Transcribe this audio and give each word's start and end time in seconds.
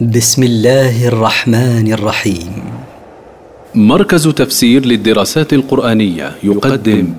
بسم 0.00 0.42
الله 0.42 1.08
الرحمن 1.08 1.92
الرحيم. 1.92 2.64
مركز 3.74 4.28
تفسير 4.28 4.86
للدراسات 4.86 5.52
القرآنية 5.52 6.36
يقدم 6.42 7.14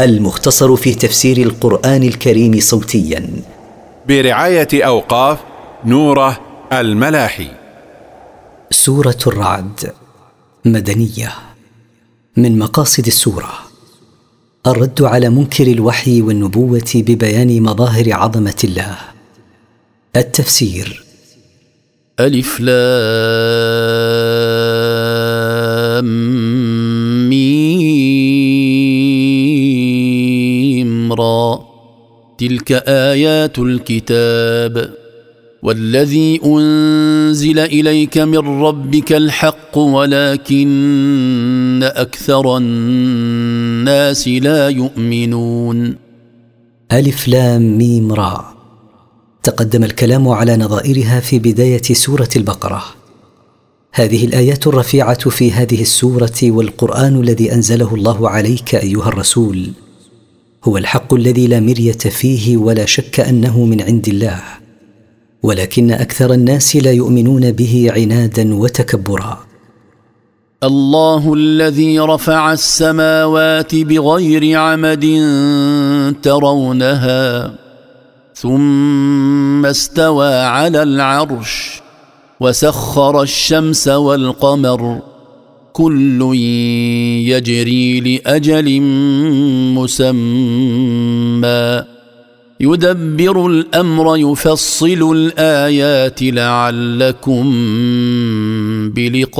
المختصر 0.00 0.76
في 0.76 0.94
تفسير 0.94 1.36
القرآن 1.36 2.02
الكريم 2.02 2.60
صوتيا. 2.60 3.30
برعاية 4.08 4.68
أوقاف 4.74 5.38
نوره 5.84 6.40
الملاحي. 6.72 7.48
سورة 8.70 9.18
الرعد 9.26 9.92
مدنية. 10.64 11.32
من 12.36 12.58
مقاصد 12.58 13.06
السورة 13.06 13.52
الرد 14.66 15.02
على 15.02 15.28
منكر 15.28 15.66
الوحي 15.66 16.22
والنبوة 16.22 16.92
ببيان 16.94 17.62
مظاهر 17.62 18.12
عظمة 18.12 18.60
الله. 18.64 18.98
التفسير 20.16 21.09
ألف 22.20 22.60
لام 22.60 22.80
ميم 27.28 28.12
را. 31.12 31.60
تلك 32.38 32.72
آيات 32.86 33.58
الكتاب. 33.58 34.90
والذي 35.62 36.40
أنزل 36.46 37.58
إليك 37.58 38.18
من 38.18 38.62
ربك 38.62 39.12
الحق 39.12 39.78
ولكن 39.78 41.80
أكثر 41.82 42.56
الناس 42.56 44.28
لا 44.28 44.68
يؤمنون. 44.68 45.96
ألف 46.92 47.28
لام 47.28 47.78
ميم 47.78 48.12
را. 48.12 48.49
تقدم 49.42 49.84
الكلام 49.84 50.28
على 50.28 50.56
نظائرها 50.56 51.20
في 51.20 51.38
بداية 51.38 51.82
سورة 51.82 52.28
البقرة. 52.36 52.84
هذه 53.92 54.24
الآيات 54.24 54.66
الرفيعة 54.66 55.30
في 55.30 55.52
هذه 55.52 55.82
السورة 55.82 56.38
والقرآن 56.42 57.20
الذي 57.20 57.54
أنزله 57.54 57.94
الله 57.94 58.28
عليك 58.30 58.74
أيها 58.74 59.08
الرسول 59.08 59.70
هو 60.64 60.76
الحق 60.76 61.14
الذي 61.14 61.46
لا 61.46 61.60
مرية 61.60 61.92
فيه 61.92 62.56
ولا 62.56 62.86
شك 62.86 63.20
أنه 63.20 63.64
من 63.64 63.82
عند 63.82 64.08
الله 64.08 64.42
ولكن 65.42 65.90
أكثر 65.90 66.32
الناس 66.32 66.76
لا 66.76 66.92
يؤمنون 66.92 67.52
به 67.52 67.90
عنادا 67.90 68.54
وتكبرا. 68.54 69.38
الله 70.62 71.34
الذي 71.34 71.98
رفع 71.98 72.52
السماوات 72.52 73.74
بغير 73.74 74.58
عمد 74.58 75.04
ترونها 76.22 77.54
ثم 78.42 79.66
استوى 79.66 80.34
على 80.34 80.82
العرش 80.82 81.80
وسخر 82.40 83.22
الشمس 83.22 83.88
والقمر. 83.88 84.98
كل 85.72 86.34
يجري 87.24 88.00
لأجل 88.00 88.80
مسمى. 89.76 91.84
يدبر 92.60 93.46
الأمر 93.46 94.16
يفصل 94.16 95.16
الآيات 95.16 96.22
لعلكم 96.22 97.52
بلقاء 98.94 99.38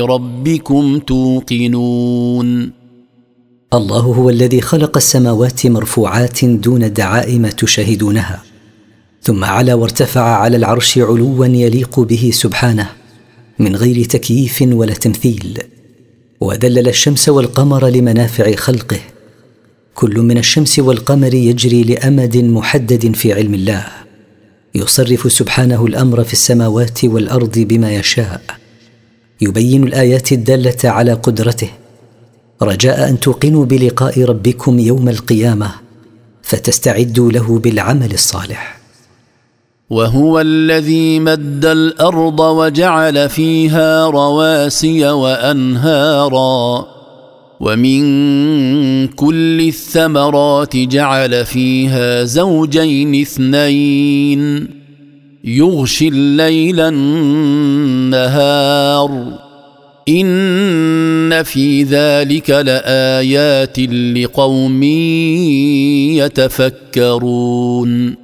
ربكم 0.00 0.98
توقنون. 0.98 2.81
الله 3.74 4.00
هو 4.00 4.30
الذي 4.30 4.60
خلق 4.60 4.96
السماوات 4.96 5.66
مرفوعات 5.66 6.44
دون 6.44 6.92
دعائم 6.92 7.48
تشاهدونها 7.48 8.42
ثم 9.22 9.44
علا 9.44 9.74
وارتفع 9.74 10.20
على 10.20 10.56
العرش 10.56 10.98
علوا 10.98 11.46
يليق 11.46 12.00
به 12.00 12.30
سبحانه 12.34 12.90
من 13.58 13.76
غير 13.76 14.04
تكييف 14.04 14.62
ولا 14.62 14.94
تمثيل 14.94 15.58
وذلل 16.40 16.88
الشمس 16.88 17.28
والقمر 17.28 17.88
لمنافع 17.88 18.54
خلقه 18.54 19.00
كل 19.94 20.20
من 20.20 20.38
الشمس 20.38 20.78
والقمر 20.78 21.34
يجري 21.34 21.82
لأمد 21.82 22.36
محدد 22.36 23.14
في 23.14 23.32
علم 23.32 23.54
الله 23.54 23.86
يصرف 24.74 25.32
سبحانه 25.32 25.86
الأمر 25.86 26.24
في 26.24 26.32
السماوات 26.32 27.04
والأرض 27.04 27.58
بما 27.58 27.94
يشاء 27.94 28.42
يبين 29.40 29.84
الآيات 29.84 30.32
الدالة 30.32 30.90
على 30.90 31.12
قدرته 31.12 31.68
رجاء 32.62 33.08
أن 33.08 33.20
توقنوا 33.20 33.64
بلقاء 33.64 34.24
ربكم 34.24 34.78
يوم 34.78 35.08
القيامة 35.08 35.70
فتستعدوا 36.42 37.32
له 37.32 37.58
بالعمل 37.58 38.12
الصالح. 38.12 38.78
وهو 39.90 40.40
الذي 40.40 41.20
مد 41.20 41.66
الأرض 41.66 42.40
وجعل 42.40 43.28
فيها 43.28 44.06
رواسي 44.06 45.10
وأنهارا 45.10 46.86
ومن 47.60 48.02
كل 49.08 49.60
الثمرات 49.60 50.76
جعل 50.76 51.46
فيها 51.46 52.24
زوجين 52.24 53.20
اثنين 53.20 54.68
يغشي 55.44 56.08
الليل 56.08 56.80
النهار. 58.00 58.62
إن 60.08 61.42
في 61.42 61.82
ذلك 61.82 62.50
لآيات 62.50 63.78
لقوم 63.78 64.82
يتفكرون. 66.22 68.22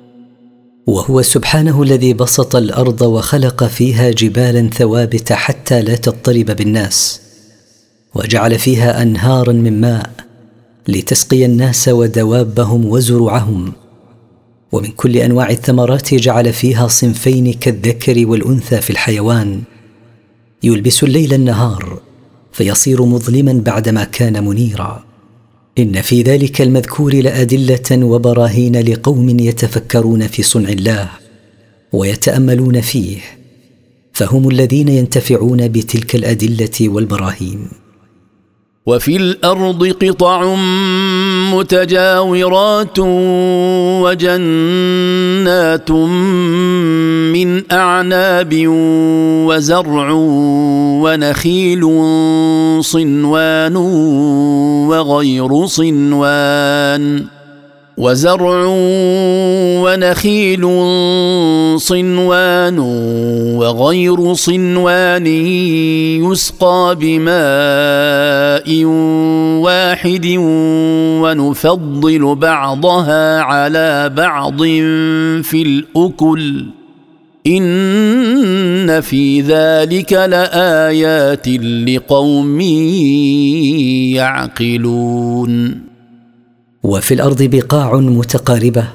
وهو 0.88 1.22
سبحانه 1.22 1.82
الذي 1.82 2.14
بسط 2.14 2.56
الأرض 2.56 3.02
وخلق 3.02 3.64
فيها 3.64 4.10
جبالا 4.10 4.70
ثوابت 4.70 5.32
حتى 5.32 5.82
لا 5.82 5.96
تضطرب 5.96 6.46
بالناس 6.46 7.20
وجعل 8.14 8.58
فيها 8.58 9.02
أنهارا 9.02 9.52
من 9.52 9.80
ماء 9.80 10.10
لتسقي 10.88 11.44
الناس 11.44 11.88
ودوابهم 11.88 12.86
وزروعهم 12.86 13.72
ومن 14.72 14.88
كل 14.88 15.16
أنواع 15.16 15.50
الثمرات 15.50 16.14
جعل 16.14 16.52
فيها 16.52 16.88
صنفين 16.88 17.52
كالذكر 17.52 18.26
والأنثى 18.26 18.80
في 18.80 18.90
الحيوان 18.90 19.60
يلبس 20.62 21.02
الليل 21.02 21.34
النهار 21.34 22.00
فيصير 22.52 23.04
مظلما 23.04 23.52
بعدما 23.52 24.04
كان 24.04 24.44
منيرا. 24.44 25.04
إن 25.78 26.02
في 26.02 26.22
ذلك 26.22 26.60
المذكور 26.60 27.14
لأدلة 27.14 28.04
وبراهين 28.04 28.80
لقوم 28.80 29.38
يتفكرون 29.40 30.26
في 30.26 30.42
صنع 30.42 30.68
الله 30.68 31.10
ويتأملون 31.92 32.80
فيه 32.80 33.18
فهم 34.12 34.48
الذين 34.48 34.88
ينتفعون 34.88 35.68
بتلك 35.68 36.14
الأدلة 36.14 36.88
والبراهين. 36.88 37.68
وفي 38.88 39.16
الأرض 39.16 39.86
قطع 40.02 40.54
متجاورات 41.54 42.98
وجنات 44.04 45.90
من 47.36 47.72
أعناب 47.72 48.64
وزرع 49.46 50.10
ونخيل 51.02 51.82
صنوان 52.80 53.76
وغير 54.88 55.66
صنوان 55.66 57.24
وزرع 57.98 58.64
ونخيل 59.82 60.62
صنوان 61.80 62.78
وغير 63.58 64.34
صنوان 64.34 65.26
يسقى 66.22 66.96
بماء 67.00 68.84
واحد 69.64 70.26
ونفضل 71.22 72.34
بعضها 72.34 73.40
على 73.40 74.12
بعض 74.16 74.62
في 75.42 75.62
الأكل. 75.62 76.66
إن 77.46 79.00
في 79.00 79.40
ذلك 79.40 80.12
لآيات 80.12 81.48
لقوم 81.88 82.60
يعقلون. 84.14 85.87
وفي 86.82 87.14
الأرض 87.14 87.42
بقاع 87.42 87.96
متقاربة 87.96 88.88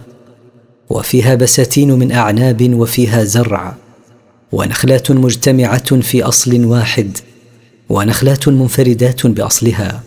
وفيها 0.89 1.35
بساتين 1.35 1.91
من 1.91 2.11
أعناب 2.11 2.73
وفيها 2.73 3.23
زرع 3.23 3.75
ونخلات 4.51 5.11
مجتمعة 5.11 6.01
في 6.01 6.23
أصل 6.23 6.65
واحد 6.65 7.17
ونخلات 7.89 8.47
منفردات 8.47 9.27
بأصلها. 9.27 10.03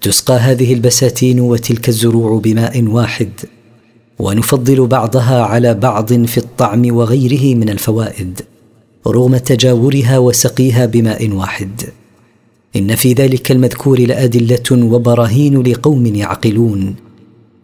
تسقى 0.00 0.34
هذه 0.34 0.74
البساتين 0.74 1.40
وتلك 1.40 1.88
الزروع 1.88 2.40
بماء 2.40 2.82
واحد 2.82 3.30
ونفضل 4.18 4.86
بعضها 4.86 5.42
على 5.42 5.74
بعض 5.74 6.12
في 6.24 6.38
الطعم 6.38 6.96
وغيره 6.96 7.54
من 7.54 7.68
الفوائد 7.68 8.40
رغم 9.06 9.36
تجاورها 9.36 10.18
وسقيها 10.18 10.86
بماء 10.86 11.30
واحد. 11.30 11.82
إن 12.76 12.96
في 12.96 13.12
ذلك 13.12 13.52
المذكور 13.52 14.00
لأدلة 14.00 14.70
وبراهين 14.72 15.62
لقوم 15.62 16.06
يعقلون 16.06 16.96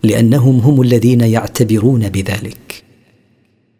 لأنهم 0.03 0.59
هم 0.59 0.83
الذين 0.83 1.21
يعتبرون 1.21 2.09
بذلك. 2.09 2.83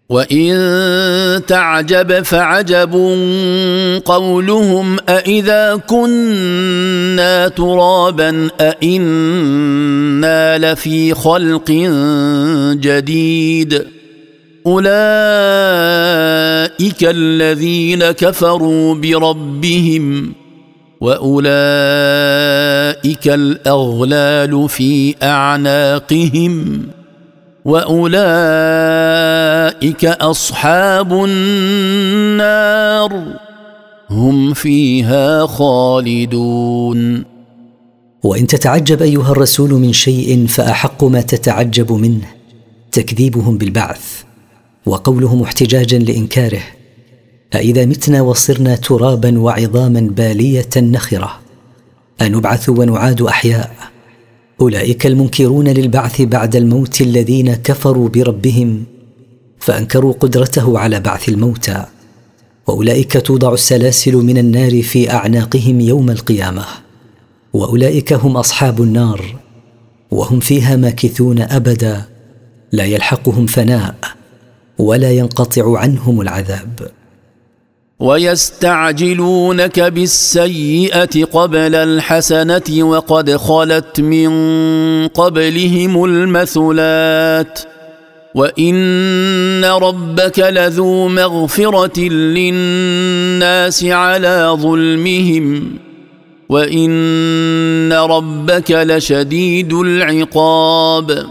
وإن 0.09 1.43
تعجب 1.47 2.23
فعجب 2.23 2.93
قولهم 4.05 4.97
أإذا 5.09 5.77
كنا 5.77 7.49
ترابا 7.49 8.49
أإنا 8.61 10.59
لفي 10.59 11.15
خلق 11.15 11.71
جديد. 12.81 13.85
أولئك 14.67 14.87
الذين 17.03 18.11
كفروا 18.11 18.95
بربهم 18.95 20.33
واولئك 21.01 21.29
الاغلال 23.29 24.69
في 24.69 25.15
اعناقهم 25.23 26.83
واولئك 27.65 28.05
اصحاب 30.05 31.25
النار 31.25 32.57
هم 34.11 34.55
فيها 34.55 35.47
خالدون 35.47 37.25
وان 38.23 38.47
تتعجب 38.47 39.03
ايها 39.03 39.33
الرسول 39.33 39.71
من 39.71 39.93
شيء 39.93 40.47
فاحق 40.47 41.05
ما 41.05 41.21
تتعجب 41.21 41.93
منه 41.93 42.27
تكذيبهم 42.93 43.59
بالبعث 43.59 44.23
وقولهم 44.87 45.43
احتجاجا 45.43 45.99
لانكاره. 45.99 46.63
أإذا 47.57 47.85
متنا 47.85 48.23
وصرنا 48.23 48.77
ترابا 48.77 49.39
وعظاما 49.39 50.01
بالية 50.01 50.69
نخرة؟ 50.77 51.41
أنبعث 52.23 52.69
ونعاد 52.69 53.23
أحياء. 53.23 53.77
أولئك 54.61 55.07
المنكرون 55.07 55.69
للبعث 55.69 56.23
بعد 56.23 56.57
الموت 56.57 57.01
الذين 57.01 57.55
كفروا 57.55 58.09
بربهم 58.09 58.85
فأنكروا 59.59 60.13
قدرته 60.13 60.79
على 60.79 61.01
بعث 61.01 61.29
الموتى. 61.29 61.85
وأولئك 62.67 63.27
توضع 63.27 63.53
السلاسل 63.53 64.17
من 64.17 64.39
النار 64.39 64.83
في 64.83 65.11
أعناقهم 65.13 65.81
يوم 65.81 66.11
القيامة. 66.11 66.65
وأولئك 67.53 68.13
هم 68.13 68.37
أصحاب 68.37 68.83
النار 68.83 69.37
وهم 70.11 70.41
فيها 70.41 70.77
ماكثون 70.77 71.41
أبدا. 71.41 72.03
لا 72.73 72.85
يلحقهم 72.85 73.47
فناء 73.47 73.95
ولا 74.79 75.11
ينقطع 75.11 75.79
عنهم 75.79 76.21
العذاب. 76.21 76.91
ويستعجلونك 78.01 79.81
بالسيئة 79.81 81.25
قبل 81.25 81.75
الحسنة 81.75 82.83
وقد 82.85 83.37
خلت 83.37 84.01
من 84.01 84.29
قبلهم 85.09 86.05
المثلات 86.05 87.61
وإن 88.35 89.65
ربك 89.65 90.39
لذو 90.39 91.09
مغفرة 91.09 92.01
للناس 92.01 93.85
على 93.85 94.57
ظلمهم 94.61 95.73
وإن 96.49 97.93
ربك 97.93 98.71
لشديد 98.71 99.73
العقاب. 99.73 101.27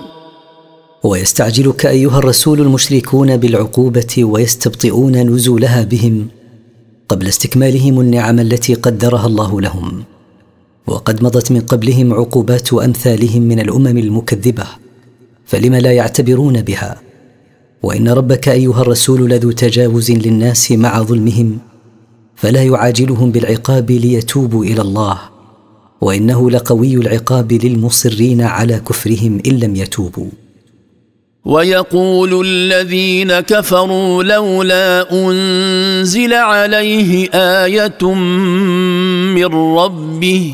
ويستعجلك 1.03 1.85
أيها 1.85 2.17
الرسول 2.17 2.61
المشركون 2.61 3.37
بالعقوبة 3.37 4.23
ويستبطئون 4.23 5.15
نزولها 5.15 5.83
بهم 5.83 6.27
قبل 7.09 7.27
استكمالهم 7.27 7.99
النعم 7.99 8.39
التي 8.39 8.73
قدرها 8.73 9.25
الله 9.27 9.61
لهم. 9.61 10.03
وقد 10.87 11.23
مضت 11.23 11.51
من 11.51 11.61
قبلهم 11.61 12.13
عقوبات 12.13 12.73
أمثالهم 12.73 13.41
من 13.41 13.59
الأمم 13.59 13.97
المكذبة 13.97 14.65
فلم 15.45 15.75
لا 15.75 15.91
يعتبرون 15.91 16.61
بها؟ 16.61 17.01
وإن 17.83 18.09
ربك 18.09 18.49
أيها 18.49 18.81
الرسول 18.81 19.29
لذو 19.29 19.51
تجاوز 19.51 20.11
للناس 20.11 20.71
مع 20.71 21.01
ظلمهم 21.01 21.57
فلا 22.35 22.63
يعاجلهم 22.63 23.31
بالعقاب 23.31 23.91
ليتوبوا 23.91 24.63
إلى 24.65 24.81
الله 24.81 25.19
وإنه 26.01 26.51
لقوي 26.51 26.95
العقاب 26.95 27.51
للمصرين 27.51 28.41
على 28.41 28.79
كفرهم 28.79 29.41
إن 29.47 29.51
لم 29.51 29.75
يتوبوا. 29.75 30.29
ويقول 31.45 32.45
الذين 32.47 33.39
كفروا 33.39 34.23
لولا 34.23 35.11
أنزل 35.11 36.33
عليه 36.33 37.29
آية 37.33 38.13
من 39.35 39.45
ربه 39.77 40.53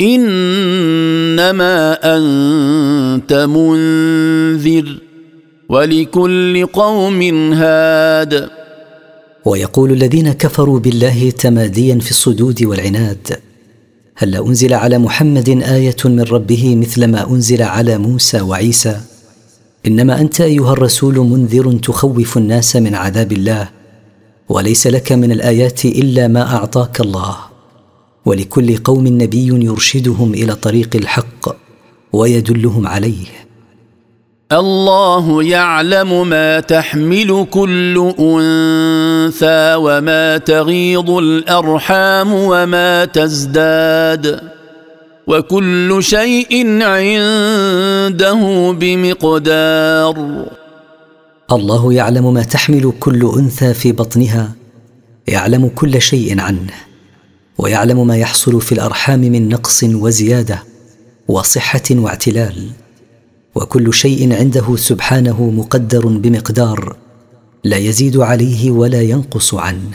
إنما 0.00 1.98
أنت 2.16 3.32
منذر 3.32 4.98
ولكل 5.68 6.66
قوم 6.66 7.22
هاد. 7.52 8.48
ويقول 9.44 9.92
الذين 9.92 10.32
كفروا 10.32 10.78
بالله 10.78 11.30
تماديا 11.30 11.98
في 11.98 12.10
الصدود 12.10 12.64
والعناد 12.64 13.40
هل 14.16 14.36
أنزل 14.36 14.74
على 14.74 14.98
محمد 14.98 15.48
آية 15.48 15.96
من 16.04 16.20
ربه 16.20 16.76
مثل 16.76 17.06
ما 17.06 17.30
أنزل 17.30 17.62
على 17.62 17.98
موسى 17.98 18.40
وعيسى؟ 18.40 19.00
إنما 19.86 20.20
أنت 20.20 20.40
أيها 20.40 20.72
الرسول 20.72 21.14
منذر 21.18 21.72
تخوف 21.72 22.36
الناس 22.36 22.76
من 22.76 22.94
عذاب 22.94 23.32
الله 23.32 23.68
وليس 24.48 24.86
لك 24.86 25.12
من 25.12 25.32
الآيات 25.32 25.84
إلا 25.84 26.28
ما 26.28 26.56
أعطاك 26.56 27.00
الله. 27.00 27.36
ولكل 28.24 28.76
قوم 28.76 29.06
نبي 29.06 29.46
يرشدهم 29.64 30.34
إلى 30.34 30.54
طريق 30.54 30.90
الحق 30.94 31.56
ويدلهم 32.12 32.86
عليه. 32.86 33.26
الله 34.52 35.42
يعلم 35.42 36.28
ما 36.28 36.60
تحمل 36.60 37.46
كل 37.50 38.12
أنثى 38.18 39.74
وما 39.74 40.38
تغيض 40.38 41.10
الأرحام 41.10 42.32
وما 42.32 43.04
تزداد. 43.04 44.57
وكل 45.28 45.98
شيء 46.00 46.82
عنده 46.82 48.72
بمقدار. 48.72 50.16
الله 51.52 51.92
يعلم 51.92 52.34
ما 52.34 52.42
تحمل 52.42 52.92
كل 53.00 53.32
أنثى 53.38 53.74
في 53.74 53.92
بطنها 53.92 54.52
يعلم 55.26 55.68
كل 55.74 56.02
شيء 56.02 56.40
عنه 56.40 56.74
ويعلم 57.58 58.06
ما 58.06 58.16
يحصل 58.16 58.60
في 58.60 58.72
الأرحام 58.72 59.20
من 59.20 59.48
نقص 59.48 59.84
وزيادة 59.84 60.62
وصحة 61.28 61.82
واعتلال. 61.90 62.70
وكل 63.54 63.94
شيء 63.94 64.34
عنده 64.34 64.76
سبحانه 64.76 65.50
مقدر 65.50 66.06
بمقدار 66.06 66.96
لا 67.64 67.76
يزيد 67.76 68.16
عليه 68.16 68.70
ولا 68.70 69.02
ينقص 69.02 69.54
عنه. 69.54 69.90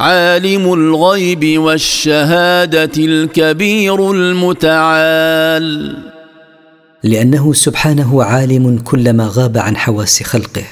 عالم 0.00 0.72
الغيب 0.72 1.58
والشهادة 1.58 2.90
الكبير 2.98 4.10
المتعال. 4.10 5.96
لأنه 7.02 7.52
سبحانه 7.52 8.24
عالم 8.24 8.78
كل 8.78 9.12
ما 9.12 9.30
غاب 9.32 9.58
عن 9.58 9.76
حواس 9.76 10.22
خلقه 10.22 10.64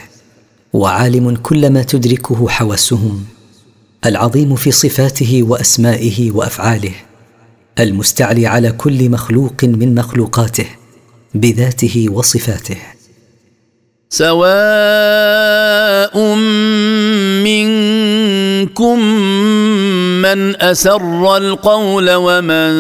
وعالم 0.73 1.37
كل 1.37 1.71
ما 1.71 1.83
تدركه 1.83 2.49
حواسهم 2.49 3.25
العظيم 4.07 4.55
في 4.57 4.71
صفاته 4.71 5.43
وأسمائه 5.43 6.31
وأفعاله 6.31 6.95
المستعلي 7.79 8.47
على 8.47 8.73
كل 8.73 9.11
مخلوق 9.11 9.65
من 9.65 9.95
مخلوقاته 9.95 10.67
بذاته 11.35 12.07
وصفاته. 12.11 12.77
سواء 14.11 15.39
منكم 17.45 17.98
من 20.23 20.63
أسر 20.63 21.37
القول 21.37 22.11
ومن 22.15 22.71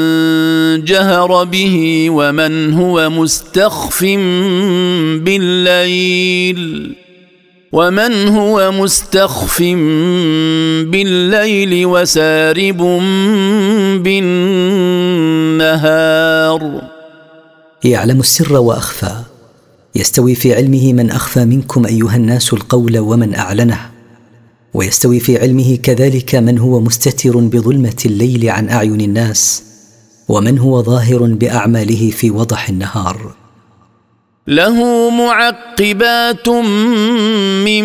جهر 0.85 1.45
به 1.45 2.07
ومن 2.11 2.73
هو 2.73 3.11
مستخف 3.11 4.05
بالليل 5.25 6.95
ومن 7.73 8.29
هو 8.29 8.73
مستخف 8.73 9.63
بالليل 10.93 11.87
وسارب 11.87 12.79
بالنهار. 15.63 16.83
يعلم 17.85 18.21
السر 18.21 18.53
وأخفى 18.53 19.17
يستوي 19.95 20.35
في 20.35 20.55
علمه 20.55 20.93
من 20.93 21.11
أخفى 21.11 21.45
منكم 21.45 21.87
أيها 21.87 22.17
الناس 22.17 22.53
القول 22.53 22.99
ومن 22.99 23.35
أعلنه. 23.35 23.98
ويستوي 24.75 25.21
في 25.21 25.39
علمه 25.39 25.79
كذلك 25.83 26.35
من 26.35 26.59
هو 26.59 26.81
مستتر 26.81 27.39
بظلمة 27.39 27.97
الليل 28.07 28.51
عن 28.51 28.69
أعين 28.69 29.01
الناس 29.01 29.63
ومن 30.29 30.59
هو 30.59 30.83
ظاهر 30.83 31.23
بأعماله 31.23 32.11
في 32.11 32.31
وضح 32.31 32.69
النهار. 32.69 33.35
له 34.47 35.11
معقبات 35.11 36.49
من 37.69 37.85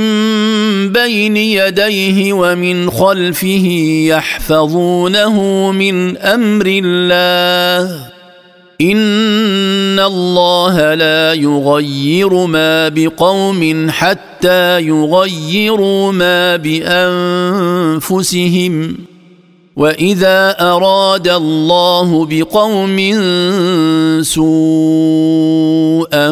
بين 0.94 1.38
يديه 1.38 2.34
ومن 2.34 2.90
خلفه 2.90 3.68
يحفظونه 4.08 5.72
من 5.72 6.18
أمر 6.18 6.66
الله. 6.68 8.10
إن 8.82 10.00
الله 10.00 10.94
لا 10.94 11.34
يغير 11.34 12.46
ما 12.46 12.90
بقوم 12.90 13.90
حتى 13.90 14.33
يغيروا 14.80 16.12
ما 16.12 16.56
بأنفسهم. 16.56 18.98
وإذا 19.76 20.56
أراد 20.60 21.28
الله 21.28 22.26
بقوم 22.26 22.98
سوءا 24.22 26.32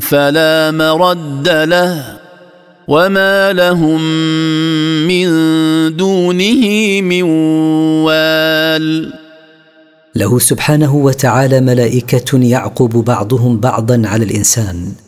فلا 0.00 0.70
مرد 0.70 1.48
له. 1.48 2.18
وما 2.88 3.52
لهم 3.52 4.00
من 5.06 5.26
دونه 5.96 7.00
من 7.00 7.22
وال. 8.02 9.12
له 10.16 10.38
سبحانه 10.38 10.96
وتعالى 10.96 11.60
ملائكة 11.60 12.38
يعقب 12.38 12.88
بعضهم 12.88 13.56
بعضا 13.56 14.02
على 14.04 14.24
الإنسان. 14.24 15.03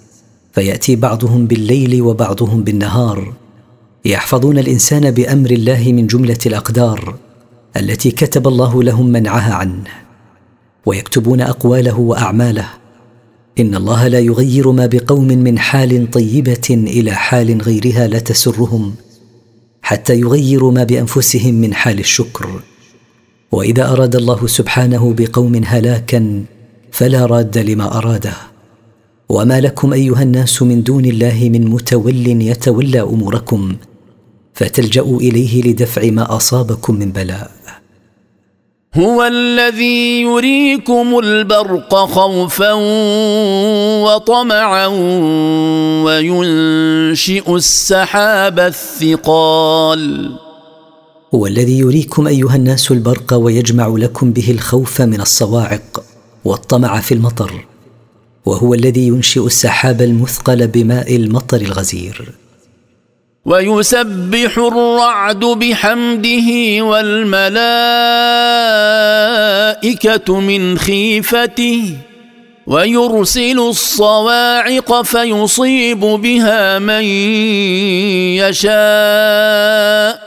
فيأتي 0.57 0.97
بعضهم 0.97 1.47
بالليل 1.47 2.03
وبعضهم 2.03 2.65
بالنهار. 2.65 3.33
يحفظون 4.05 4.59
الإنسان 4.59 5.11
بأمر 5.11 5.51
الله 5.51 5.93
من 5.93 6.07
جملة 6.07 6.39
الأقدار 6.47 7.15
التي 7.77 8.11
كتب 8.11 8.49
الله 8.49 8.83
لهم 8.83 9.07
منعها 9.07 9.55
عنه. 9.55 9.85
ويكتبون 10.87 11.41
أقواله 11.41 11.99
وأعماله. 11.99 12.69
إن 13.59 13.75
الله 13.75 14.09
لا 14.09 14.21
يغير 14.21 14.71
ما 14.71 14.87
بقوم 14.87 15.27
من 15.29 15.59
حال 15.59 16.11
طيبة 16.11 16.69
إلى 16.71 17.13
حال 17.13 17.63
غيرها 17.63 18.07
لا 18.07 18.19
تسرهم 18.19 18.95
حتى 19.83 20.21
يغيروا 20.21 20.73
ما 20.73 20.85
بأنفسهم 20.85 21.55
من 21.55 21.75
حال 21.75 21.99
الشكر. 21.99 22.61
وإذا 23.53 23.93
أراد 23.93 24.17
الله 24.17 24.47
سبحانه 24.47 25.15
بقوم 25.19 25.61
هلاكا 25.65 26.45
فلا 26.93 27.27
راد 27.27 27.59
لما 27.59 27.99
أراده. 27.99 28.56
وما 29.29 29.61
لكم 29.61 29.93
ايها 29.93 30.23
الناس 30.23 30.63
من 30.63 30.83
دون 30.83 31.05
الله 31.05 31.49
من 31.53 31.71
متول 31.71 32.43
يتولى 32.43 33.01
اموركم 33.01 33.77
فتلجاوا 34.55 35.21
اليه 35.21 35.63
لدفع 35.63 36.11
ما 36.11 36.37
اصابكم 36.37 36.95
من 36.95 37.13
بلاء 37.13 37.51
هو 38.95 39.23
الذي 39.23 40.21
يريكم 40.23 41.19
البرق 41.19 41.95
خوفا 41.95 42.73
وطمعا 44.03 44.87
وينشئ 46.05 47.57
السحاب 47.57 48.61
الثقال 48.61 50.33
هو 51.35 51.47
الذي 51.47 51.79
يريكم 51.79 52.27
ايها 52.27 52.57
الناس 52.57 52.91
البرق 52.91 53.35
ويجمع 53.35 53.87
لكم 53.87 54.33
به 54.33 54.51
الخوف 54.51 55.01
من 55.03 55.21
الصواعق 55.21 56.03
والطمع 56.45 57.01
في 57.01 57.15
المطر 57.15 57.65
وهو 58.47 58.75
الذي 58.75 59.07
ينشئ 59.07 59.47
السحاب 59.47 60.03
المثقل 60.03 60.67
بماء 60.67 61.17
المطر 61.17 61.61
الغزير. 61.61 62.29
ويسبح 63.45 64.59
الرعد 64.59 65.45
بحمده 65.45 66.83
والملائكة 66.85 67.61
من 70.41 70.79
خيفته 70.79 71.97
ويرسل 72.67 73.59
الصواعق 73.59 75.03
فيصيب 75.03 76.01
بها 76.01 76.79
من 76.79 77.05
يشاء 78.43 80.27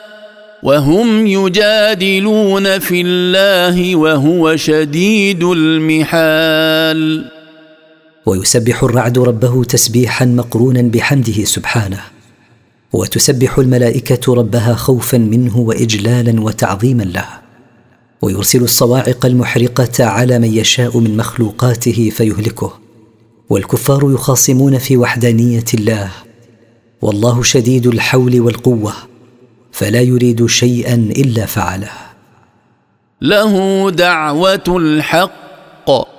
وهم 0.63 1.27
يجادلون 1.27 2.79
في 2.79 3.01
الله 3.01 3.95
وهو 3.95 4.55
شديد 4.55 5.43
المحال. 5.43 7.25
ويسبح 8.25 8.83
الرعد 8.83 9.17
ربه 9.17 9.63
تسبيحا 9.63 10.25
مقرونا 10.25 10.81
بحمده 10.81 11.43
سبحانه 11.43 12.01
وتسبح 12.93 13.57
الملائكة 13.57 14.33
ربها 14.33 14.73
خوفا 14.73 15.17
منه 15.17 15.57
واجلالا 15.57 16.41
وتعظيما 16.41 17.03
له. 17.03 17.25
ويرسل 18.21 18.61
الصواعق 18.63 19.25
المحرقة 19.25 20.05
على 20.05 20.39
من 20.39 20.53
يشاء 20.53 20.99
من 20.99 21.17
مخلوقاته 21.17 22.09
فيهلكه. 22.09 22.73
والكفار 23.49 24.11
يخاصمون 24.13 24.77
في 24.77 24.97
وحدانية 24.97 25.65
الله. 25.73 26.11
والله 27.01 27.43
شديد 27.43 27.87
الحول 27.87 28.41
والقوة 28.41 28.93
فلا 29.71 30.01
يريد 30.01 30.45
شيئا 30.45 30.93
إلا 30.95 31.45
فعله. 31.45 31.91
له 33.21 33.91
دعوة 33.91 34.63
الحق. 34.67 36.18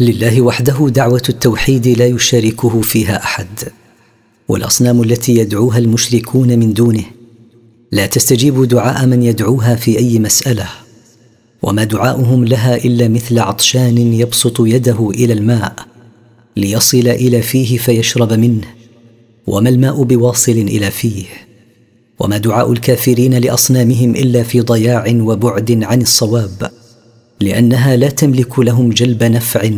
لله 0.00 0.42
وحده 0.42 0.88
دعوة 0.88 1.22
التوحيد 1.28 1.88
لا 1.88 2.06
يشاركه 2.06 2.80
فيها 2.80 3.16
أحد. 3.24 3.46
والأصنام 4.48 5.02
التي 5.02 5.36
يدعوها 5.36 5.78
المشركون 5.78 6.58
من 6.58 6.72
دونه 6.72 7.04
لا 7.92 8.06
تستجيب 8.06 8.64
دعاء 8.64 9.06
من 9.06 9.22
يدعوها 9.22 9.74
في 9.74 9.98
أي 9.98 10.18
مسألة 10.18 10.68
وما 11.62 11.84
دعاؤهم 11.84 12.44
لها 12.44 12.76
إلا 12.76 13.08
مثل 13.08 13.38
عطشان 13.38 13.98
يبسط 13.98 14.60
يده 14.60 15.10
إلى 15.10 15.32
الماء 15.32 15.74
ليصل 16.56 17.08
إلى 17.08 17.42
فيه 17.42 17.78
فيشرب 17.78 18.32
منه 18.32 18.66
وما 19.46 19.68
الماء 19.68 20.02
بواصل 20.02 20.52
إلى 20.52 20.90
فيه 20.90 21.24
وما 22.18 22.38
دعاء 22.38 22.72
الكافرين 22.72 23.34
لأصنامهم 23.34 24.16
إلا 24.16 24.42
في 24.42 24.60
ضياع 24.60 25.04
وبعد 25.20 25.82
عن 25.82 26.02
الصواب. 26.02 26.70
لأنها 27.40 27.96
لا 27.96 28.08
تملك 28.08 28.58
لهم 28.58 28.90
جلب 28.90 29.24
نفع 29.24 29.70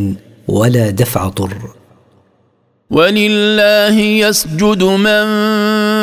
ولا 0.49 0.91
دفع 0.91 1.29
ضر. 1.29 1.71
ولله 2.91 4.01
يسجد 4.01 4.83
من 4.83 5.25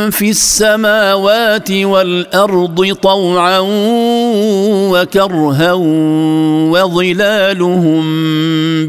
في 0.10 0.30
السماوات 0.30 1.72
والأرض 1.72 2.94
طوعا 2.94 3.60
وكرها 4.92 5.74
وظلالهم 6.74 8.04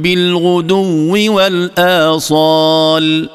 بالغدو 0.03 1.35
والآصال. 1.37 3.29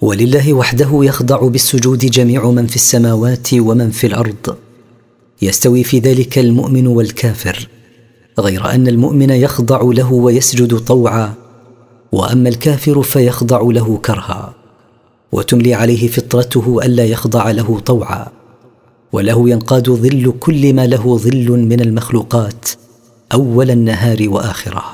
ولله 0.00 0.52
وحده 0.52 0.90
يخضع 0.92 1.48
بالسجود 1.48 1.98
جميع 1.98 2.50
من 2.50 2.66
في 2.66 2.76
السماوات 2.76 3.48
ومن 3.54 3.90
في 3.90 4.06
الأرض. 4.06 4.56
يستوي 5.42 5.84
في 5.84 5.98
ذلك 5.98 6.38
المؤمن 6.38 6.86
والكافر. 6.86 7.68
غير 8.38 8.70
أن 8.70 8.88
المؤمن 8.88 9.30
يخضع 9.30 9.80
له 9.82 10.12
ويسجد 10.12 10.78
طوعا 10.78 11.34
وأما 12.12 12.48
الكافر 12.48 13.02
فيخضع 13.02 13.60
له 13.62 13.98
كرها 14.04 14.54
وتملي 15.32 15.74
عليه 15.74 16.08
فطرته 16.08 16.80
ألا 16.82 17.04
يخضع 17.04 17.50
له 17.50 17.80
طوعا 17.86 18.26
وله 19.12 19.50
ينقاد 19.50 19.90
ظل 19.90 20.34
كل 20.40 20.74
ما 20.74 20.86
له 20.86 21.16
ظل 21.18 21.50
من 21.50 21.80
المخلوقات 21.80 22.68
أول 23.32 23.70
النهار 23.70 24.28
وآخره. 24.28 24.84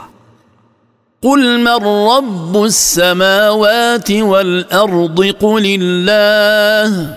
قل 1.23 1.61
من 1.61 1.87
رب 2.09 2.65
السماوات 2.65 4.11
والأرض 4.11 5.21
قل 5.25 5.65
الله 5.81 7.17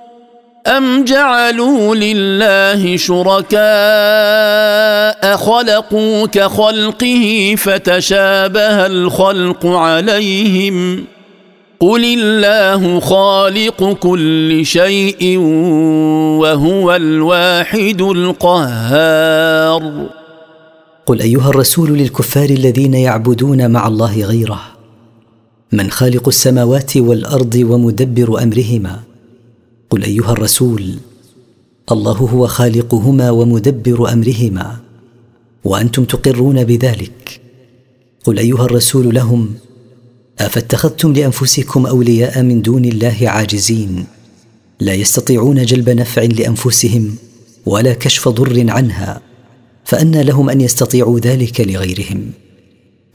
أم 0.67 1.03
جعلوا 1.05 1.95
لله 1.95 2.97
شركاء 2.97 3.61
خلقوا 5.37 6.25
كخلقه 6.27 7.55
فتشابه 7.57 8.85
الخلق 8.85 9.65
عليهم 9.65 11.05
قل 11.79 12.03
الله 12.19 12.99
خالق 12.99 13.93
كل 13.93 14.65
شيء 14.65 15.37
وهو 16.39 16.95
الواحد 16.95 18.01
القهار 18.01 19.83
قل 21.05 21.21
ايها 21.21 21.49
الرسول 21.49 21.89
للكفار 21.89 22.49
الذين 22.49 22.93
يعبدون 22.93 23.71
مع 23.71 23.87
الله 23.87 24.23
غيره 24.25 24.61
من 25.71 25.91
خالق 25.91 26.27
السماوات 26.27 26.97
والارض 26.97 27.55
ومدبر 27.69 28.43
امرهما 28.43 29.10
قل 29.91 30.03
أيها 30.03 30.31
الرسول 30.31 30.95
الله 31.91 32.17
هو 32.17 32.47
خالقهما 32.47 33.31
ومدبر 33.31 34.13
أمرهما 34.13 34.79
وأنتم 35.63 36.05
تقرون 36.05 36.63
بذلك. 36.63 37.41
قل 38.23 38.39
أيها 38.39 38.65
الرسول 38.65 39.15
لهم 39.15 39.53
أفاتخذتم 40.39 41.13
لأنفسكم 41.13 41.85
أولياء 41.85 42.41
من 42.41 42.61
دون 42.61 42.85
الله 42.85 43.17
عاجزين؟ 43.21 44.05
لا 44.79 44.93
يستطيعون 44.93 45.65
جلب 45.65 45.89
نفع 45.89 46.23
لأنفسهم 46.23 47.15
ولا 47.65 47.93
كشف 47.93 48.29
ضر 48.29 48.71
عنها 48.71 49.21
فانى 49.85 50.23
لهم 50.23 50.49
أن 50.49 50.61
يستطيعوا 50.61 51.19
ذلك 51.19 51.61
لغيرهم. 51.61 52.31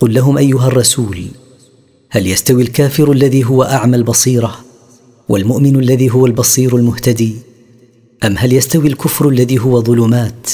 قل 0.01 0.15
لهم 0.15 0.39
أيها 0.39 0.67
الرسول 0.67 1.25
هل 2.11 2.27
يستوي 2.27 2.63
الكافر 2.63 3.13
الذي 3.13 3.45
هو 3.45 3.63
أعمى 3.63 3.97
البصيرة؟ 3.97 4.66
والمؤمن 5.29 5.77
الذي 5.77 6.11
هو 6.11 6.27
البصير 6.27 6.77
المهتدي؟ 6.77 7.37
أم 8.25 8.35
هل 8.39 8.53
يستوي 8.53 8.89
الكفر 8.89 9.29
الذي 9.29 9.59
هو 9.59 9.83
ظلمات؟ 9.83 10.51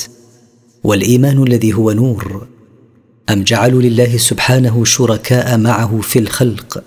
والإيمان 0.85 1.43
الذي 1.43 1.73
هو 1.75 1.93
نور؟ 1.93 2.47
أم 3.31 3.43
جعلوا 3.43 3.83
لله 3.83 4.17
سبحانه 4.17 4.85
شركاء 4.85 5.59
معه 5.59 6.01
في 6.01 6.19
الخلق؟ 6.19 6.85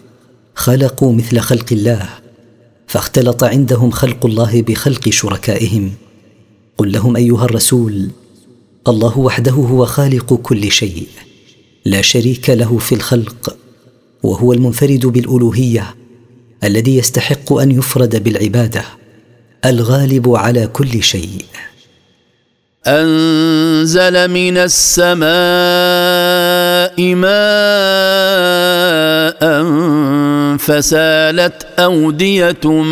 خلقوا 0.55 1.13
مثل 1.13 1.39
خلق 1.39 1.65
الله 1.71 2.09
فاختلط 2.87 3.43
عندهم 3.43 3.91
خلق 3.91 4.25
الله 4.25 4.61
بخلق 4.61 5.09
شركائهم. 5.09 5.91
قل 6.77 6.91
لهم 6.91 7.15
أيها 7.15 7.45
الرسول 7.45 8.09
الله 8.87 9.19
وحده 9.19 9.51
هو 9.51 9.85
خالق 9.85 10.33
كل 10.33 10.71
شيء 10.71 11.07
لا 11.85 12.01
شريك 12.01 12.49
له 12.49 12.77
في 12.77 12.95
الخلق 12.95 13.57
وهو 14.23 14.53
المنفرد 14.53 15.05
بالألوهية. 15.05 15.95
الذي 16.65 16.97
يستحق 16.97 17.53
أن 17.53 17.71
يفرد 17.71 18.23
بالعبادة 18.23 18.83
الغالب 19.65 20.35
على 20.35 20.67
كل 20.67 21.03
شيء. 21.03 21.45
أنزل 22.87 24.27
من 24.27 24.57
السماء 24.57 25.25
ماء 27.15 27.35
فسالت 30.57 31.67
أودية 31.79 32.83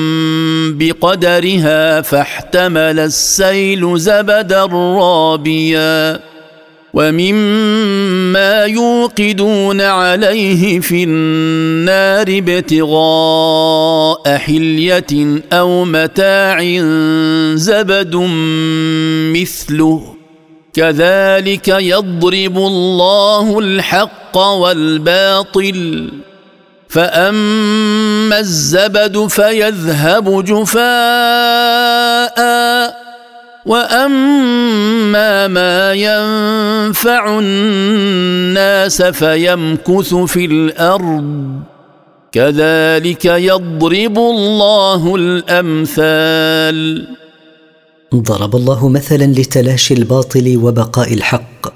بقدرها 0.70 2.01
فاحتمل 2.01 3.00
السيل 3.00 4.00
زبدا 4.00 4.65
رابيا. 4.65 6.33
ومما 6.94 8.66
يوقدون 8.66 9.82
عليه 9.82 10.80
في 10.80 11.04
النار 11.04 12.26
ابتغاء 12.30 14.38
حلية 14.38 15.42
أو 15.54 15.86
متاع 15.86 16.64
زبد 17.56 18.16
مثله. 19.36 20.16
كذلك 20.74 21.68
يضرب 21.68 22.58
الله 22.58 23.60
الحق 23.60 24.38
والباطل. 24.38 26.10
فأما 26.90 28.40
الزبد 28.40 29.28
فيذهب 29.28 30.46
جفاء. 30.46 30.84
واما 33.65 35.48
ما 35.48 35.93
ينفع 35.93 37.39
الناس 37.39 39.01
فيمكث 39.01 40.14
في 40.14 40.46
الأرض 40.46 41.59
كذلك 42.31 43.25
يضرب 43.25 44.18
الله 44.18 45.16
الامثال 45.16 47.07
ضرب 48.16 48.55
الله 48.55 48.90
مثلا 48.90 49.25
لتلاشي 49.25 49.94
الباطل 49.94 50.57
وبقاء 50.57 51.14
الحق 51.14 51.74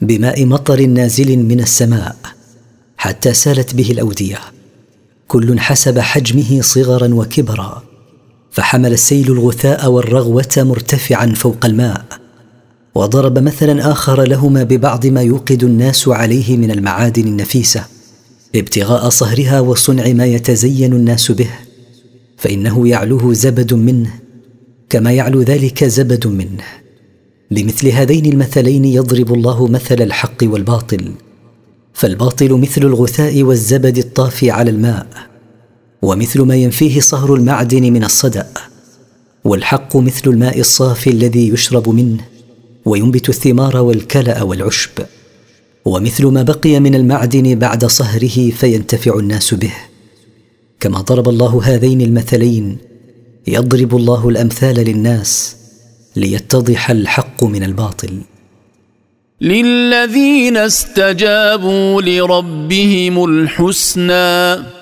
بماء 0.00 0.46
مطر 0.46 0.80
نازل 0.80 1.38
من 1.38 1.60
السماء 1.60 2.16
حتى 2.96 3.34
سالت 3.34 3.74
به 3.74 3.90
الأودية. 3.90 4.38
كل 5.28 5.60
حسب 5.60 5.98
حجمه 5.98 6.60
صغرا 6.60 7.14
وكبرا. 7.14 7.82
فحمل 8.52 8.92
السيل 8.92 9.32
الغثاء 9.32 9.90
والرغوة 9.90 10.54
مرتفعا 10.56 11.26
فوق 11.26 11.64
الماء 11.64 12.04
وضرب 12.94 13.38
مثلا 13.38 13.92
آخر 13.92 14.22
لهما 14.22 14.62
ببعض 14.62 15.06
ما 15.06 15.22
يوقد 15.22 15.64
الناس 15.64 16.08
عليه 16.08 16.56
من 16.56 16.70
المعادن 16.70 17.22
النفيسة 17.22 17.84
ابتغاء 18.54 19.08
صهرها 19.08 19.60
وصنع 19.60 20.12
ما 20.12 20.26
يتزين 20.26 20.92
الناس 20.92 21.32
به 21.32 21.50
فإنه 22.36 22.88
يعلوه 22.88 23.32
زبد 23.32 23.74
منه 23.74 24.10
كما 24.90 25.12
يعلو 25.12 25.42
ذلك 25.42 25.84
زبد 25.84 26.26
منه. 26.26 26.64
بمثل 27.50 27.88
هذين 27.88 28.26
المثلين 28.26 28.84
يضرب 28.84 29.34
الله 29.34 29.66
مثل 29.66 30.02
الحق 30.02 30.36
والباطل 30.42 31.12
فالباطل 31.94 32.52
مثل 32.52 32.82
الغثاء 32.82 33.42
والزبد 33.42 33.98
الطافي 33.98 34.50
على 34.50 34.70
الماء. 34.70 35.06
ومثل 36.02 36.40
ما 36.40 36.56
ينفيه 36.56 37.00
صهر 37.00 37.34
المعدن 37.34 37.92
من 37.92 38.04
الصدأ 38.04 38.46
والحق 39.44 39.96
مثل 39.96 40.30
الماء 40.30 40.60
الصافي 40.60 41.10
الذي 41.10 41.48
يشرب 41.48 41.88
منه 41.88 42.24
وينبت 42.84 43.28
الثمار 43.28 43.76
والكلأ 43.76 44.42
والعشب. 44.42 44.90
ومثل 45.84 46.26
ما 46.26 46.42
بقي 46.42 46.80
من 46.80 46.94
المعدن 46.94 47.58
بعد 47.58 47.84
صهره 47.84 48.50
فينتفع 48.50 49.18
الناس 49.18 49.54
به. 49.54 49.72
كما 50.80 51.00
ضرب 51.00 51.28
الله 51.28 51.60
هذين 51.64 52.00
المثلين 52.00 52.78
يضرب 53.46 53.96
الله 53.96 54.28
الأمثال 54.28 54.74
للناس 54.74 55.56
ليتضح 56.16 56.90
الحق 56.90 57.44
من 57.44 57.62
الباطل. 57.64 58.20
للذين 59.40 60.56
استجابوا 60.56 62.02
لربهم 62.02 63.24
الحسنى 63.24 64.81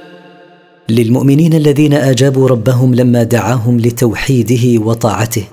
للمؤمنين 0.89 1.53
الذين 1.53 1.93
آجابوا 1.93 2.47
ربهم 2.47 2.95
لما 2.95 3.23
دعاهم 3.23 3.79
لتوحيده 3.79 4.81
وطاعته 4.85 5.43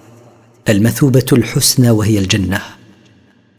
المثوبة 0.68 1.24
الحسنى 1.32 1.90
وهي 1.90 2.18
الجنة 2.18 2.60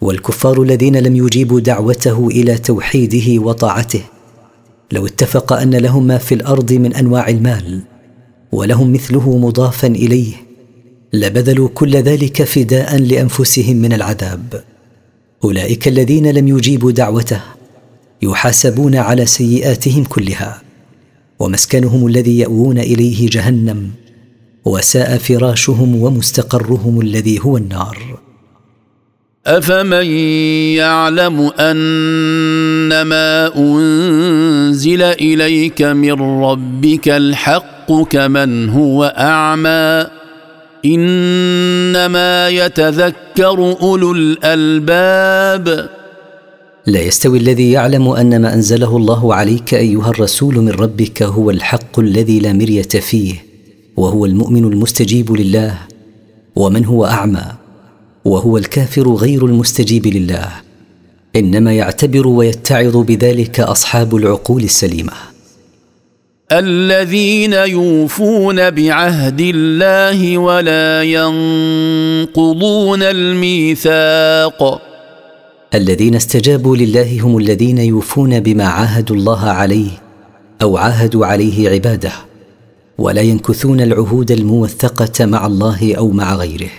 والكفار 0.02 0.62
الذين 0.62 0.98
لم 0.98 1.16
يجيبوا 1.16 1.60
دعوته 1.60 2.28
إلى 2.28 2.58
توحيده 2.58 3.42
وطاعته 3.44 4.02
لو 4.92 5.06
اتفق 5.06 5.54
أن 5.54 5.76
لهم 5.76 6.08
ما 6.08 6.18
في 6.18 6.36
الأرض 6.36 6.74
من 6.74 6.94
أنواع 6.94 7.30
المال 7.30 7.82
ولهم 8.52 8.94
مثله 8.94 9.38
مضافا 9.38 9.88
إليه 9.88 10.34
لبذلوا 11.14 11.70
كل 11.70 11.96
ذلك 11.96 12.44
فداء 12.44 12.98
لأنفسهم 12.98 13.76
من 13.76 13.94
العذاب. 13.94 14.64
أولئك 15.44 15.88
الذين 15.88 16.32
لم 16.32 16.48
يجيبوا 16.48 16.92
دعوته 16.92 17.42
يحاسبون 18.22 18.96
على 18.96 19.26
سيئاتهم 19.26 20.04
كلها. 20.04 20.62
ومسكنهم 21.40 22.08
الذي 22.08 22.40
يأوون 22.40 22.80
إليه 22.80 23.30
جهنم 23.30 23.90
وساء 24.66 25.18
فراشهم 25.18 26.04
ومستقرهم 26.04 27.02
الذي 27.02 27.40
هو 27.42 27.58
النار. 27.58 28.20
أفمن 29.48 30.06
يعلم 30.76 31.52
أنما 31.60 33.56
أنزل 33.58 35.02
إليك 35.02 35.82
من 35.82 36.22
ربك 36.22 37.10
الحق 37.10 38.04
كمن 38.10 38.70
هو 38.70 39.16
أعمى؟ 39.18 40.08
إنما 40.86 42.50
يتذكر 42.50 43.76
أولو 43.82 44.12
الألباب. 44.12 45.90
لا 46.88 47.02
يستوي 47.02 47.38
الذي 47.38 47.72
يعلم 47.72 48.08
أن 48.08 48.42
ما 48.42 48.54
أنزله 48.54 48.98
الله 48.98 49.36
عليك 49.36 49.74
أيها 49.74 50.10
الرسول 50.10 50.56
من 50.56 50.70
ربك 50.70 51.24
هو 51.24 51.50
الحق 51.50 52.00
الذي 52.00 52.40
لا 52.40 52.54
مرية 52.54 52.82
فيه 52.82 53.46
وهو 53.98 54.26
المؤمن 54.26 54.64
المستجيب 54.64 55.32
لله 55.32 55.78
ومن 56.56 56.86
هو 56.86 57.06
أعمى 57.06 57.46
وهو 58.26 58.58
الكافر 58.58 59.14
غير 59.14 59.46
المستجيب 59.46 60.08
لله 60.08 60.50
إنما 61.36 61.74
يعتبر 61.74 62.28
ويتعظ 62.28 62.98
بذلك 62.98 63.60
أصحاب 63.60 64.16
العقول 64.16 64.64
السليمة. 64.64 65.14
الذين 66.52 67.54
يوفون 67.54 68.70
بعهد 68.70 69.42
الله 69.42 70.38
ولا 70.38 71.04
ينقضون 71.04 73.04
الميثاق. 73.04 74.89
الذين 75.74 76.16
استجابوا 76.16 76.78
لله 76.78 77.22
هم 77.22 77.38
الذين 77.38 77.78
يوفون 77.78 78.40
بما 78.40 78.64
عاهدوا 78.64 79.16
الله 79.16 79.46
عليه 79.46 79.90
أو 80.62 80.78
عاهدوا 80.78 81.26
عليه 81.26 81.70
عباده 81.70 82.12
ولا 82.98 83.22
ينكثون 83.22 83.82
العهود 83.82 84.32
الموثقة 84.32 85.26
مع 85.26 85.46
الله 85.46 85.96
أو 85.98 86.08
مع 86.12 86.36
غيره. 86.36 86.70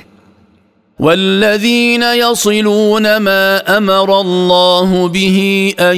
والذين 1.01 2.03
يصلون 2.03 3.17
ما 3.17 3.79
أمر 3.79 4.21
الله 4.21 5.09
به 5.09 5.73
أن 5.81 5.97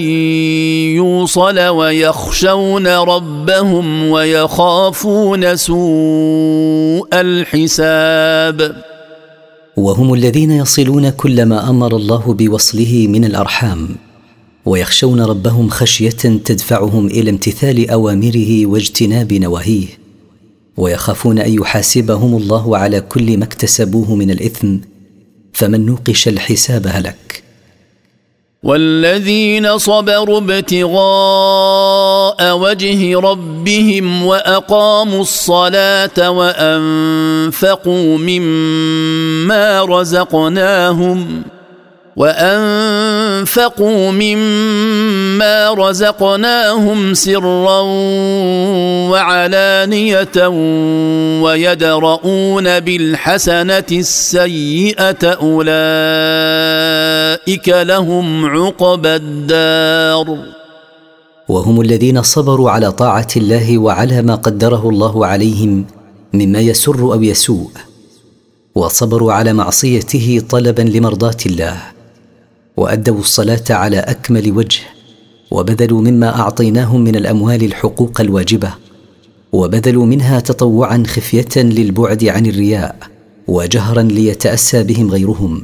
يوصل 0.96 1.59
ويخشون 1.59 2.87
ربهم 2.87 4.09
ويخافون 4.11 5.57
سوء 5.57 7.09
الحساب. 7.12 8.91
وهم 9.76 10.14
الذين 10.14 10.50
يصلون 10.50 11.11
كل 11.11 11.42
ما 11.46 11.70
أمر 11.70 11.96
الله 11.96 12.35
بوصله 12.35 13.06
من 13.08 13.24
الأرحام 13.24 13.88
ويخشون 14.64 15.20
ربهم 15.20 15.68
خشية 15.68 16.11
تدفعهم 16.44 17.06
إلى 17.06 17.30
امتثال 17.30 17.90
أوامره 17.90 18.66
واجتناب 18.66 19.32
نواهيه 19.32 19.87
ويخافون 20.76 21.38
أن 21.38 21.52
يحاسبهم 21.52 22.37
الله 22.37 22.78
على 22.78 23.00
كل 23.00 23.38
ما 23.38 23.44
اكتسبوه 23.44 24.14
من 24.14 24.30
الإثم 24.30 24.76
فمن 25.52 25.87
نوقش 25.87 26.28
الحساب 26.28 26.87
هلك. 26.87 27.41
والذين 28.62 29.79
صبروا 29.79 30.38
ابتغاء 30.38 30.98
وجه 32.59 33.20
ربهم 33.20 34.27
وأقاموا 34.27 35.20
الصلاة 35.20 36.31
وأنفقوا 36.31 38.18
مما 38.18 39.85
رزقناهم 39.85 41.42
وأنفقوا 42.16 44.11
مما 44.11 45.75
رزقناهم 45.75 47.14
سرا 47.14 47.81
وعلانية 49.11 50.48
ويدرؤون 51.42 52.81
بالحسنة 52.81 53.90
السيئة 53.92 55.25
أولئك 55.25 55.68
لهم 57.68 58.46
عقبى 58.46 59.16
الدار. 59.16 60.38
وهم 61.48 61.81
الذين 61.81 62.22
صبروا 62.22 62.70
على 62.70 62.92
طاعة 62.92 63.29
الله 63.37 63.79
وعلى 63.79 64.22
ما 64.22 64.35
قدره 64.35 64.88
الله 64.88 65.27
عليهم 65.27 65.85
مما 66.33 66.61
يسر 66.61 67.12
أو 67.12 67.22
يسوء 67.22 67.70
وصبروا 68.75 69.33
على 69.33 69.53
معصيته 69.53 70.42
طلبا 70.51 70.83
لمرضاة 70.83 71.37
الله. 71.46 71.77
وأدوا 72.76 73.18
الصلاة 73.20 73.64
على 73.70 73.98
أكمل 73.98 74.52
وجه 74.52 74.80
وبذلوا 75.50 76.00
مما 76.00 76.40
أعطيناهم 76.40 77.00
من 77.00 77.16
الأموال 77.16 77.64
الحقوق 77.64 78.20
الواجبة 78.20 78.74
وبذلوا 79.52 80.06
منها 80.06 80.40
تطوعا 80.40 81.02
خفية 81.06 81.48
للبعد 81.56 82.24
عن 82.24 82.46
الرياء 82.46 82.96
وجهرا 83.48 84.02
ليتأسى 84.02 84.85
بهم 84.85 85.11
غيرهم 85.11 85.62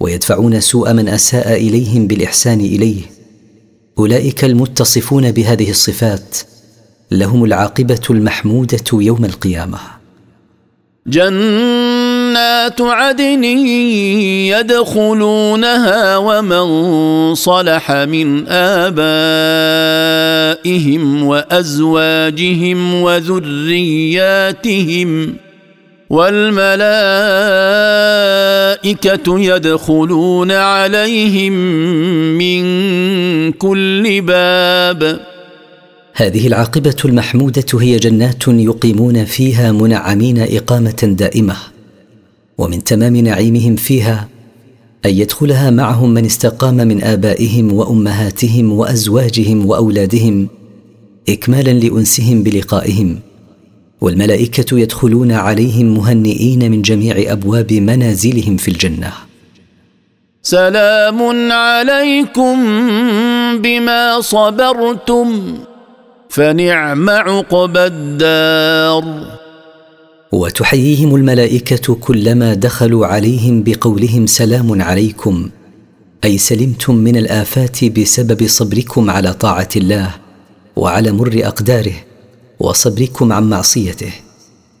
ويدفعون 0.00 0.60
سوء 0.60 0.92
من 0.92 1.08
أساء 1.08 1.54
إليهم 1.54 2.06
بالإحسان 2.06 2.60
إليه. 2.60 3.02
أولئك 3.98 4.44
المتصفون 4.44 5.32
بهذه 5.32 5.70
الصفات 5.70 6.38
لهم 7.10 7.44
العاقبة 7.44 8.00
المحمودة 8.10 8.84
يوم 8.92 9.24
القيامة. 9.24 9.78
جنات 12.38 12.80
عدن 12.80 13.44
يدخلونها 14.54 16.16
ومن 16.16 17.34
صلح 17.34 17.92
من 17.92 18.48
آبائهم 18.48 19.02
وأزواجهم 21.24 22.94
وذرياتهم 23.02 24.28
والملائكة 26.10 26.68
يدخلون 29.40 30.52
عليهم 30.52 31.52
من 32.38 32.62
كل 33.52 34.20
باب. 34.20 35.20
هذه 36.14 36.46
العاقبة 36.46 36.96
المحمودة 37.04 37.80
هي 37.80 37.96
جنات 37.96 38.48
يقيمون 38.48 39.24
فيها 39.24 39.72
منعمين 39.72 40.38
إقامة 40.38 40.98
دائمة. 41.02 41.77
ومن 42.58 42.84
تمام 42.84 43.16
نعيمهم 43.16 43.76
فيها 43.76 44.28
أن 45.06 45.10
يدخلها 45.10 45.70
معهم 45.70 46.14
من 46.14 46.24
استقام 46.24 46.74
من 46.74 47.04
آبائهم 47.04 47.72
وأمهاتهم 47.72 48.72
وأزواجهم 48.72 49.66
وأولادهم 49.66 50.48
اكمالا 51.28 51.70
لأنسهم 51.70 52.42
بلقائهم. 52.42 53.20
والملائكة 54.00 54.78
يدخلون 54.78 55.32
عليهم 55.32 55.94
مهنئين 55.94 56.70
من 56.70 56.82
جميع 56.82 57.32
أبواب 57.32 57.72
منازلهم 57.72 58.56
في 58.56 58.68
الجنة. 58.68 59.12
سلام 60.42 61.52
عليكم 61.52 62.56
بما 63.58 64.20
صبرتم 64.20 65.58
فنعم 66.28 67.10
عقبى 67.10 67.86
الدار. 67.86 69.04
وتحييهم 70.32 71.14
الملائكة 71.14 71.94
كلما 71.94 72.54
دخلوا 72.54 73.06
عليهم 73.06 73.62
بقولهم 73.62 74.26
سلام 74.26 74.82
عليكم. 74.82 75.50
أي 76.24 76.38
سلمتم 76.38 76.94
من 76.94 77.16
الآفات 77.16 77.84
بسبب 77.84 78.46
صبركم 78.46 79.10
على 79.10 79.32
طاعة 79.32 79.68
الله 79.76 80.14
وعلى 80.76 81.12
مر 81.12 81.40
أقداره 81.42 81.94
وصبركم 82.60 83.32
عن 83.32 83.50
معصيته. 83.50 84.12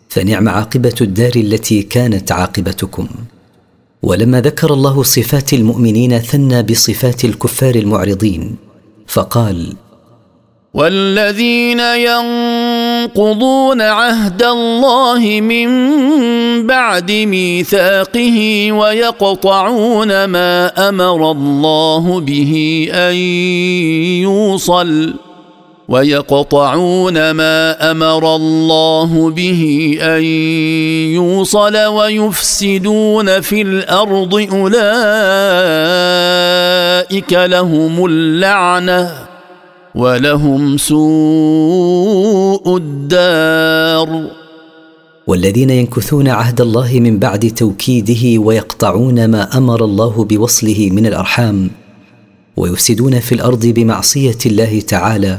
فنعم 0.08 0.48
عاقبة 0.48 0.94
الدار 1.00 1.32
التي 1.36 1.82
كانت 1.82 2.32
عاقبتكم. 2.32 3.08
ولما 4.02 4.40
ذكر 4.40 4.74
الله 4.74 5.02
صفات 5.02 5.52
المؤمنين 5.52 6.18
ثنى 6.18 6.62
بصفات 6.62 7.24
الكفار 7.24 7.74
المعرضين 7.74 8.56
فقال 9.06 9.76
والذين 10.74 11.80
ينقضون 13.08 13.80
عهد 13.80 14.42
الله 14.42 15.40
من 15.40 15.68
بعد 16.66 17.12
ميثاقه 17.12 18.68
ويقطعون 18.72 20.24
ما 20.24 20.88
أمر 20.88 21.30
الله 21.30 22.20
به 22.20 22.88
أن 22.92 23.14
يوصل 24.22 25.14
ويقطعون 25.88 27.30
ما 27.30 27.90
أمر 27.90 28.36
الله 28.36 29.30
به 29.30 29.94
أن 30.00 30.22
يوصل 31.14 31.76
ويفسدون 31.76 33.40
في 33.40 33.62
الأرض 33.62 34.34
أولئك 34.52 34.82
لهم 37.32 38.04
اللعنة 38.04 39.27
ولهم 39.94 40.76
سوء 40.76 42.76
الدار. 42.76 44.30
والذين 45.26 45.70
ينكثون 45.70 46.28
عهد 46.28 46.60
الله 46.60 47.00
من 47.00 47.18
بعد 47.18 47.52
توكيده 47.56 48.42
ويقطعون 48.42 49.24
ما 49.24 49.58
أمر 49.58 49.84
الله 49.84 50.24
بوصله 50.24 50.88
من 50.92 51.06
الأرحام 51.06 51.70
ويفسدون 52.56 53.20
في 53.20 53.34
الأرض 53.34 53.66
بمعصية 53.66 54.38
الله 54.46 54.80
تعالى. 54.80 55.38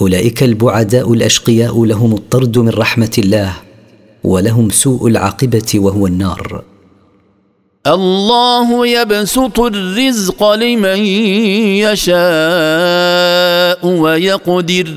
أولئك 0.00 0.42
البعداء 0.42 1.12
الأشقياء 1.12 1.84
لهم 1.84 2.14
الطرد 2.14 2.58
من 2.58 2.68
رحمة 2.68 3.12
الله 3.18 3.52
ولهم 4.24 4.70
سوء 4.70 5.08
العاقبة 5.08 5.72
وهو 5.74 6.06
النار. 6.06 6.62
الله 7.86 8.86
يبسط 8.86 9.60
الرزق 9.60 10.52
لمن 10.52 10.98
يشاء 11.88 13.86
ويقدر. 13.86 14.94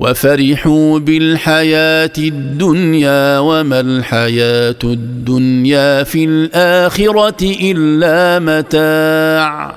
وفرحوا 0.00 0.98
بالحياة 0.98 2.12
الدنيا 2.18 3.38
وما 3.38 3.80
الحياة 3.80 4.76
الدنيا 4.84 6.04
في 6.04 6.24
الآخرة 6.24 7.42
إلا 7.42 8.38
متاع. 8.38 9.76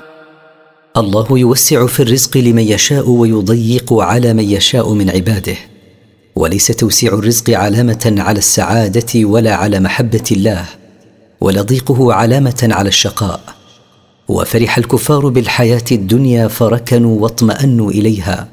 الله 0.98 1.28
يوسع 1.32 1.88
في 1.88 2.00
الرزق 2.00 2.38
لمن 2.38 2.64
يشاء 2.64 3.10
ويضيق 3.10 3.94
على 3.94 4.34
من 4.34 4.44
يشاء 4.44 4.94
من 4.94 5.10
عباده. 5.10 5.56
وليس 6.36 6.68
توسيع 6.68 7.14
الرزق 7.14 7.50
علامة 7.50 8.16
على 8.18 8.38
السعادة 8.38 9.16
ولا 9.16 9.56
على 9.56 9.80
محبة 9.80 10.24
الله. 10.32 10.66
ولا 11.46 11.62
ضيقه 11.62 12.14
علامة 12.14 12.68
على 12.72 12.90
الشقاء. 12.90 13.40
وفرح 14.28 14.78
الكفار 14.78 15.28
بالحياة 15.30 15.84
الدنيا 15.92 16.48
فركنوا 16.48 17.22
واطمأنوا 17.22 17.92
إليها. 17.92 18.48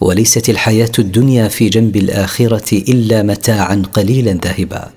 وليست 0.00 0.48
الحياة 0.48 0.92
الدنيا 0.98 1.48
في 1.48 1.68
جنب 1.68 1.96
الآخرة 1.96 2.82
إلا 2.88 3.22
متاعا 3.22 3.82
قليلا 3.94 4.38
ذاهبا. 4.44 4.90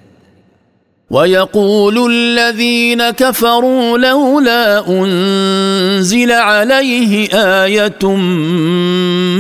ويقول 1.10 2.12
الذين 2.12 3.10
كفروا 3.10 3.98
لولا 3.98 4.90
أنزل 4.90 6.32
عليه 6.32 7.28
آية 7.64 8.16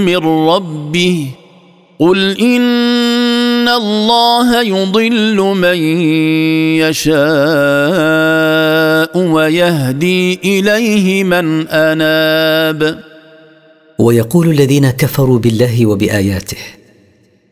من 0.05 0.17
ربه 0.49 1.27
قل 1.99 2.37
إن 2.41 2.61
الله 3.67 4.61
يضل 4.61 5.35
من 5.37 5.77
يشاء 6.81 7.15
ويهدي 9.17 10.39
اليه 10.43 11.23
من 11.23 11.67
اناب. 11.67 12.99
ويقول 13.99 14.49
الذين 14.49 14.89
كفروا 14.89 15.39
بالله 15.39 15.85
وبآياته 15.85 16.57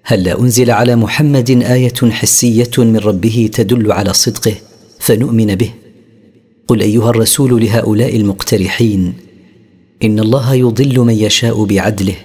هل 0.04 0.24
لا 0.24 0.40
أنزل 0.40 0.72
على 0.72 0.96
محمد 0.96 1.50
آية 1.50 2.12
حسية 2.12 2.72
من 2.78 2.98
ربه 2.98 3.50
تدل 3.54 3.92
على 3.92 4.14
صدقه 4.14 4.56
فنؤمن 5.00 5.56
به؟ 5.56 5.72
قل 6.68 6.82
أيها 6.82 7.10
الرسول 7.10 7.62
لهؤلاء 7.62 8.16
المقترحين 8.16 9.14
إن 10.04 10.20
الله 10.20 10.54
يضل 10.54 11.00
من 11.00 11.14
يشاء 11.14 11.66
بعدله 11.66 12.16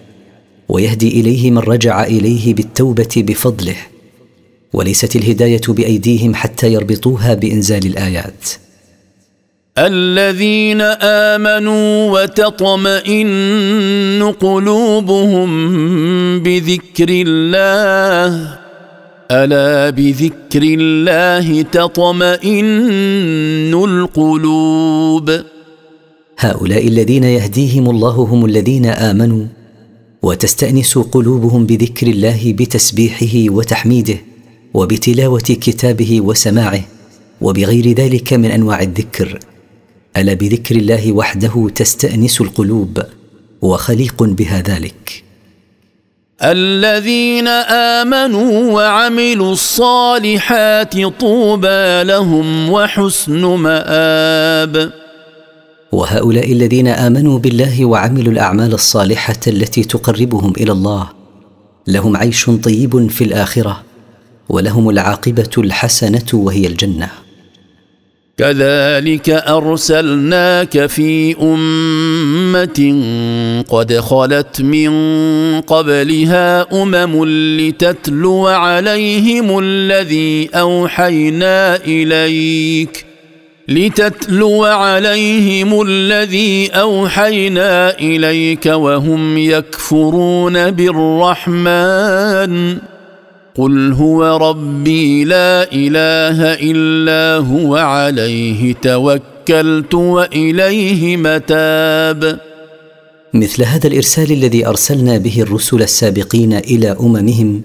ويهدي 0.68 1.20
إليه 1.20 1.50
من 1.50 1.58
رجع 1.58 2.04
إليه 2.04 2.54
بالتوبة 2.54 3.08
بفضله 3.16 3.76
وليست 4.72 5.16
الهداية 5.16 5.60
بأيديهم 5.68 6.34
حتى 6.34 6.72
يربطوها 6.72 7.34
بإنزال 7.34 7.86
الآيات. 7.86 8.48
الذين 9.78 10.80
آمنوا 11.30 12.22
وتطمئن 12.22 13.32
قلوبهم 14.40 15.48
بذكر 16.42 17.08
الله 17.08 18.58
ألا 19.30 19.90
بذكر 19.90 20.62
الله 20.62 21.62
تطمئن 21.62 22.64
القلوب؟ 23.74 25.30
هؤلاء 26.38 26.88
الذين 26.88 27.24
يهديهم 27.24 27.90
الله 27.90 28.10
هم 28.10 28.44
الذين 28.44 28.86
آمنوا 28.86 29.46
وتستأنس 30.22 30.98
قلوبهم 30.98 31.66
بذكر 31.66 32.06
الله 32.06 32.52
بتسبيحه 32.58 33.54
وتحميده 33.54 34.18
وبتلاوة 34.74 35.40
كتابه 35.40 36.20
وسماعه 36.20 36.80
وبغير 37.40 37.92
ذلك 37.92 38.32
من 38.32 38.50
أنواع 38.50 38.82
الذكر. 38.82 39.38
ألا 40.16 40.34
بذكر 40.34 40.76
الله 40.76 41.12
وحده 41.12 41.70
تستأنس 41.74 42.40
القلوب 42.40 43.02
وخليق 43.62 44.22
بها 44.22 44.62
ذلك. 44.62 45.22
الذين 46.42 47.48
آمنوا 47.98 48.72
وعملوا 48.72 49.52
الصالحات 49.52 50.96
طوبى 51.06 52.02
لهم 52.02 52.70
وحسن 52.70 53.44
مآب. 53.44 55.07
وهؤلاء 55.92 56.52
الذين 56.52 56.88
آمنوا 56.88 57.38
بالله 57.38 57.84
وعملوا 57.84 58.32
الأعمال 58.32 58.74
الصالحة 58.74 59.40
التي 59.46 59.84
تقربهم 59.84 60.52
إلى 60.56 60.72
الله 60.72 61.08
لهم 61.86 62.16
عيش 62.16 62.50
طيب 62.50 63.10
في 63.10 63.24
الآخرة 63.24 63.82
ولهم 64.48 64.90
العاقبة 64.90 65.50
الحسنة 65.58 66.26
وهي 66.32 66.66
الجنة. 66.66 67.08
كذلك 68.38 69.30
أرسلناك 69.30 70.86
في 70.86 71.36
أمة 71.42 73.02
قد 73.68 73.92
خلت 73.92 74.60
من 74.60 74.90
قبلها 75.60 76.82
أمم 76.82 77.24
لتتلو 77.60 78.46
عليهم 78.46 79.58
الذي 79.58 80.48
أوحينا 80.54 81.76
إليك. 81.76 83.07
لتتلو 83.68 84.64
عليهم 84.64 85.82
الذي 85.82 86.68
أوحينا 86.68 87.98
إليك 87.98 88.66
وهم 88.66 89.38
يكفرون 89.38 90.70
بالرحمن. 90.70 92.78
قل 93.54 93.92
هو 93.92 94.36
ربي 94.36 95.24
لا 95.24 95.72
إله 95.72 96.54
إلا 96.54 97.46
هو 97.46 97.76
عليه 97.76 98.74
توكلت 98.82 99.94
وإليه 99.94 101.16
متاب. 101.16 102.38
مثل 103.34 103.64
هذا 103.64 103.86
الإرسال 103.86 104.32
الذي 104.32 104.66
أرسلنا 104.66 105.18
به 105.18 105.42
الرسل 105.42 105.82
السابقين 105.82 106.52
إلى 106.52 106.96
أممهم 107.00 107.62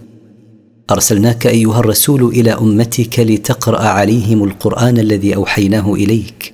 أرسلناك 0.91 1.47
أيها 1.47 1.79
الرسول 1.79 2.23
إلى 2.23 2.51
أمتك 2.51 3.19
لتقرأ 3.19 3.81
عليهم 3.81 4.43
القرآن 4.43 4.97
الذي 4.97 5.35
أوحيناه 5.35 5.93
إليك 5.93 6.53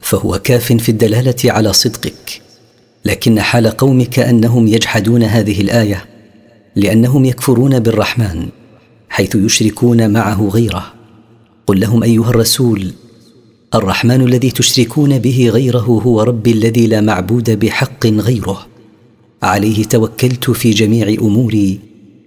فهو 0.00 0.38
كاف 0.38 0.72
في 0.72 0.88
الدلالة 0.88 1.34
على 1.44 1.72
صدقك. 1.72 2.42
لكن 3.04 3.40
حال 3.40 3.66
قومك 3.66 4.18
أنهم 4.18 4.68
يجحدون 4.68 5.22
هذه 5.22 5.60
الآية 5.60 6.04
لأنهم 6.76 7.24
يكفرون 7.24 7.78
بالرحمن 7.78 8.48
حيث 9.08 9.36
يشركون 9.36 10.10
معه 10.10 10.48
غيره. 10.48 10.92
قل 11.66 11.80
لهم 11.80 12.02
أيها 12.02 12.30
الرسول 12.30 12.92
الرحمن 13.74 14.20
الذي 14.20 14.50
تشركون 14.50 15.18
به 15.18 15.50
غيره 15.52 16.02
هو 16.06 16.22
ربي 16.22 16.52
الذي 16.52 16.86
لا 16.86 17.00
معبود 17.00 17.50
بحق 17.50 18.06
غيره. 18.06 18.66
عليه 19.42 19.84
توكلت 19.84 20.50
في 20.50 20.70
جميع 20.70 21.08
أموري 21.08 21.95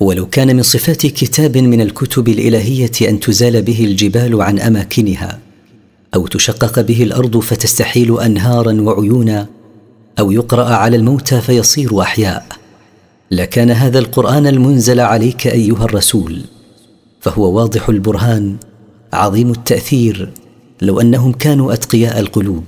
ولو 0.00 0.26
كان 0.26 0.56
من 0.56 0.62
صفات 0.62 1.06
كتاب 1.06 1.56
من 1.56 1.80
الكتب 1.80 2.28
الإلهية 2.28 2.90
أن 3.02 3.20
تزال 3.20 3.62
به 3.62 3.84
الجبال 3.84 4.42
عن 4.42 4.58
أماكنها 4.58 5.38
أو 6.14 6.26
تشقق 6.26 6.80
به 6.80 7.02
الأرض 7.02 7.38
فتستحيل 7.38 8.20
أنهارا 8.20 8.80
وعيونا 8.80 9.46
أو 10.18 10.30
يقرأ 10.30 10.64
على 10.64 10.96
الموتى 10.96 11.40
فيصير 11.40 12.00
أحياء. 12.00 12.46
لكان 13.30 13.70
هذا 13.70 13.98
القرآن 13.98 14.46
المنزل 14.46 15.00
عليك 15.00 15.46
أيها 15.46 15.84
الرسول. 15.84 16.40
فهو 17.20 17.52
واضح 17.52 17.88
البرهان 17.88 18.56
عظيم 19.12 19.50
التأثير 19.50 20.32
لو 20.82 21.00
أنهم 21.00 21.32
كانوا 21.32 21.72
أتقياء 21.72 22.20
القلوب 22.20 22.64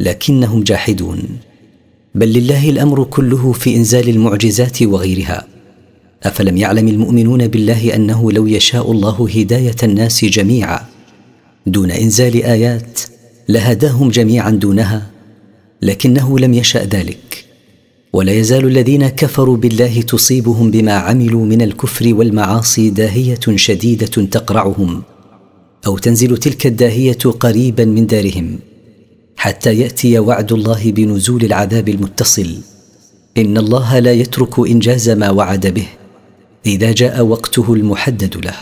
لكنهم 0.00 0.62
جاحدون. 0.62 1.22
بل 2.14 2.32
لله 2.32 2.70
الأمر 2.70 3.04
كله 3.04 3.52
في 3.52 3.76
إنزال 3.76 4.08
المعجزات 4.08 4.82
وغيرها. 4.82 5.55
أفلم 6.26 6.56
يعلم 6.56 6.88
المؤمنون 6.88 7.46
بالله 7.46 7.94
أنه 7.94 8.32
لو 8.32 8.46
يشاء 8.46 8.92
الله 8.92 9.28
هداية 9.34 9.76
الناس 9.82 10.24
جميعا 10.24 10.80
دون 11.66 11.90
إنزال 11.90 12.44
آيات 12.44 13.00
لهداهم 13.48 14.08
جميعا 14.10 14.50
دونها 14.50 15.06
لكنه 15.82 16.38
لم 16.38 16.54
يشأ 16.54 16.84
ذلك. 16.84 17.44
ولا 18.12 18.32
يزال 18.32 18.64
الذين 18.66 19.08
كفروا 19.08 19.56
بالله 19.56 20.02
تصيبهم 20.02 20.70
بما 20.70 20.92
عملوا 20.92 21.44
من 21.44 21.62
الكفر 21.62 22.14
والمعاصي 22.14 22.90
داهية 22.90 23.40
شديدة 23.54 24.06
تقرعهم 24.06 25.02
أو 25.86 25.98
تنزل 25.98 26.36
تلك 26.36 26.66
الداهية 26.66 27.18
قريبا 27.40 27.84
من 27.84 28.06
دارهم. 28.06 28.58
حتى 29.36 29.74
يأتي 29.74 30.18
وعد 30.18 30.52
الله 30.52 30.92
بنزول 30.92 31.44
العذاب 31.44 31.88
المتصل. 31.88 32.56
إن 33.36 33.58
الله 33.58 33.98
لا 33.98 34.12
يترك 34.12 34.58
إنجاز 34.58 35.10
ما 35.10 35.30
وعد 35.30 35.66
به. 35.66 35.86
إذا 36.66 36.92
جاء 36.92 37.22
وقته 37.22 37.74
المحدد 37.74 38.44
له 38.44 38.54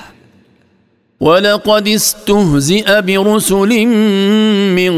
ولقد 1.21 1.89
استهزئ 1.89 3.03
برسل 3.03 3.87
من 4.77 4.93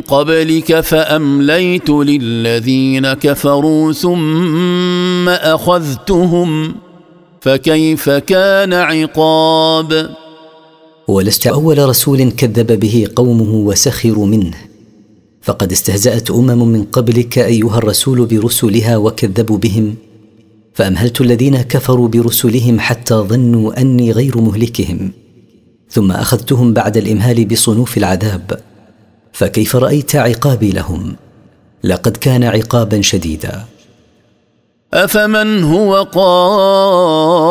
قبلك 0.00 0.80
فأمليت 0.80 1.90
للذين 1.90 3.12
كفروا 3.12 3.92
ثم 3.92 5.28
أخذتهم. 5.28 6.74
فكيف 7.40 8.10
كان 8.10 8.72
عقاب؟ 8.72 10.10
ولست 11.08 11.46
أول 11.46 11.88
رسول 11.88 12.30
كذب 12.30 12.80
به 12.80 13.06
قومه 13.16 13.54
وسخروا 13.54 14.26
منه. 14.26 14.54
فقد 15.42 15.72
استهزأت 15.72 16.30
أمم 16.30 16.68
من 16.68 16.84
قبلك 16.84 17.38
أيها 17.38 17.78
الرسول 17.78 18.26
برسلها 18.26 18.96
وكذبوا 18.96 19.58
بهم. 19.58 19.94
فأمهلت 20.74 21.20
الذين 21.20 21.62
كفروا 21.62 22.08
برسلهم 22.08 22.80
حتى 22.80 23.14
ظنوا 23.14 23.80
أني 23.80 24.12
غير 24.12 24.38
مهلكهم 24.38 25.12
ثم 25.90 26.12
أخذتهم 26.12 26.72
بعد 26.72 26.96
الإمهال 26.96 27.44
بصنوف 27.44 27.96
العذاب 27.98 28.60
فكيف 29.32 29.76
رأيت 29.76 30.16
عقابي 30.16 30.72
لهم؟ 30.72 31.16
لقد 31.84 32.16
كان 32.16 32.44
عقابا 32.44 33.00
شديدا. 33.00 33.64
أفمن 34.94 35.64
هو 35.64 36.02
قائم 36.02 37.48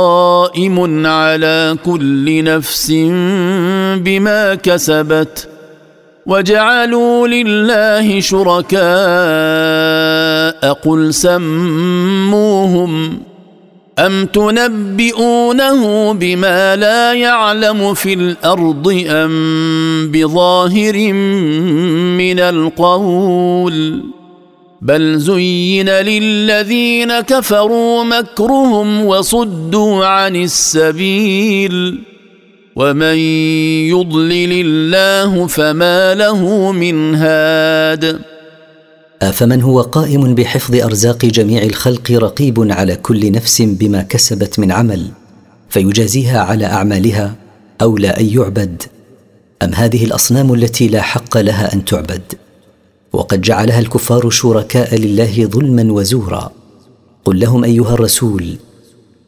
على 1.06 1.78
كل 1.86 2.44
نفس 2.44 2.92
بما 3.96 4.56
كسبت 4.56 5.50
وجعلوا 6.26 7.28
لله 7.28 8.20
شركاء 8.20 8.82
قل 10.66 11.14
سموهم 11.14 12.92
أم 14.00 14.26
تنبئونه 14.26 16.14
بما 16.14 16.76
لا 16.76 17.14
يعلم 17.14 17.94
في 17.94 18.14
الأرض 18.14 19.04
أم 19.08 20.12
بظاهر 20.12 21.14
من 22.18 22.40
القول 22.40 24.04
بل 24.82 25.18
زين 25.20 25.90
للذين 25.90 27.20
كفروا 27.20 28.04
مكرهم 28.04 29.06
وصدوا 29.06 30.06
عن 30.06 30.36
السبيل 30.36 32.00
ومن 32.76 33.16
يضلل 33.90 34.66
الله 34.66 35.48
فما 35.48 36.16
له 36.16 36.72
من 36.72 37.16
هاد 37.16 38.31
أفمن 39.22 39.62
هو 39.62 39.82
قائم 39.82 40.36
بحفظ 40.36 40.76
أرزاق 40.76 41.26
جميع 41.26 41.64
الخلق 41.64 42.12
رقيب 42.12 42.72
على 42.72 42.96
كل 42.96 43.32
نفس 43.32 43.62
بما 43.62 44.02
كسبت 44.02 44.60
من 44.60 44.72
عمل 44.72 45.12
فيجازيها 45.70 46.40
على 46.40 46.66
أعمالها 46.66 47.36
اولى 47.82 48.08
أن 48.08 48.26
يعبد. 48.26 48.84
أم 49.64 49.74
هذه 49.74 50.06
الأصنام 50.06 50.54
التي 50.54 50.88
لا 50.88 51.02
حق 51.02 51.38
لها 51.38 51.74
أن 51.74 51.86
تعبد؟ 51.86 52.22
وقد 53.14 53.42
جعلها 53.42 53.80
الكفار 53.80 54.30
شركاء 54.30 54.96
لله 54.96 55.46
ظلما 55.46 55.94
وزورا. 55.94 56.52
قل 57.26 57.40
لهم 57.40 57.64
أيها 57.64 57.94
الرسول 57.94 58.56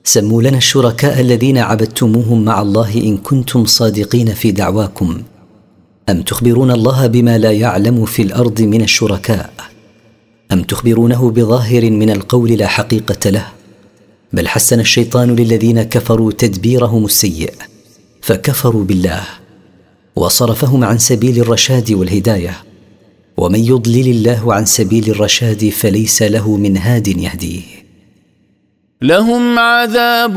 سموا 0.03 0.41
لنا 0.41 0.57
الشركاء 0.57 1.21
الذين 1.21 1.57
عبدتموهم 1.57 2.45
مع 2.45 2.61
الله 2.61 2.93
إن 2.93 3.17
كنتم 3.17 3.65
صادقين 3.65 4.33
في 4.33 4.51
دعواكم. 4.51 5.21
أم 6.09 6.21
تخبرون 6.21 6.71
الله 6.71 7.07
بما 7.07 7.37
لا 7.37 7.51
يعلم 7.51 8.05
في 8.05 8.21
الأرض 8.21 8.61
من 8.61 8.81
الشركاء؟ 8.81 9.72
أم 10.51 10.63
تخبرونه 10.63 11.31
بظاهر 11.31 11.91
من 11.91 12.09
القول 12.09 12.51
لا 12.51 12.67
حقيقة 12.67 13.29
له؟ 13.29 13.47
بل 14.33 14.47
حسن 14.47 14.79
الشيطان 14.79 15.35
للذين 15.35 15.83
كفروا 15.83 16.31
تدبيرهم 16.31 17.05
السيء 17.05 17.53
فكفروا 18.21 18.83
بالله 18.83 19.23
وصرفهم 20.15 20.83
عن 20.83 20.97
سبيل 20.97 21.39
الرشاد 21.41 21.91
والهداية 21.91 22.63
ومن 23.37 23.59
يضلل 23.59 24.07
الله 24.07 24.53
عن 24.53 24.65
سبيل 24.65 25.09
الرشاد 25.09 25.69
فليس 25.69 26.21
له 26.21 26.57
من 26.57 26.77
هاد 26.77 27.07
يهديه. 27.07 27.61
لهم 29.01 29.59
عذاب 29.59 30.35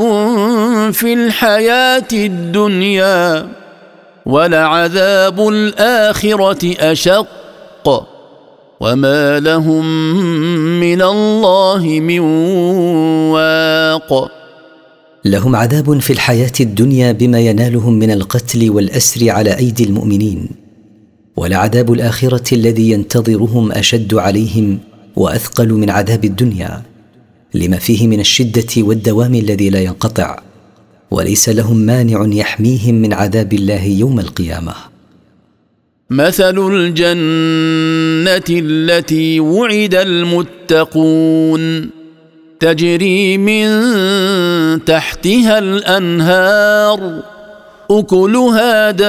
في 0.93 1.13
الحياة 1.13 2.09
الدنيا 2.13 3.49
ولعذاب 4.27 5.49
الآخرة 5.49 6.75
أشق. 6.93 8.16
وما 8.81 9.41
لهم 9.41 9.85
من 10.81 11.03
الله 11.03 12.01
من 12.01 12.21
واق. 13.33 14.31
لهم 15.25 15.57
عذاب 15.57 15.99
في 16.01 16.13
الحياة 16.13 16.53
الدنيا 16.61 17.13
بما 17.13 17.41
ينالهم 17.41 17.93
من 17.99 18.11
القتل 18.11 18.71
والاسر 18.71 19.31
على 19.31 19.59
ايدي 19.59 19.85
المؤمنين. 19.85 20.49
ولعذاب 21.37 21.93
الاخره 21.93 22.55
الذي 22.55 22.91
ينتظرهم 22.91 23.73
اشد 23.73 24.15
عليهم 24.15 24.79
واثقل 25.17 25.73
من 25.73 25.91
عذاب 25.91 26.25
الدنيا. 26.25 26.83
لما 27.55 27.77
فيه 27.77 28.07
من 28.07 28.21
الشده 28.21 28.83
والدوام 28.83 29.35
الذي 29.35 29.71
لا 29.71 29.81
ينقطع. 29.81 30.39
وليس 31.11 31.49
لهم 31.49 31.77
مانع 31.77 32.27
يحميهم 32.33 32.95
من 32.95 33.13
عذاب 33.13 33.53
الله 33.53 33.85
يوم 33.85 34.21
القيامه. 34.21 34.75
مثل 36.11 36.59
الجنه 36.59 38.06
التي 38.51 39.41
وعد 39.41 39.95
المتقون 39.95 41.91
تجري 42.61 43.39
من 43.39 43.69
تحتها 44.85 45.59
الأنهار 45.59 47.23
أكلها 47.91 48.91
دائم 48.91 49.07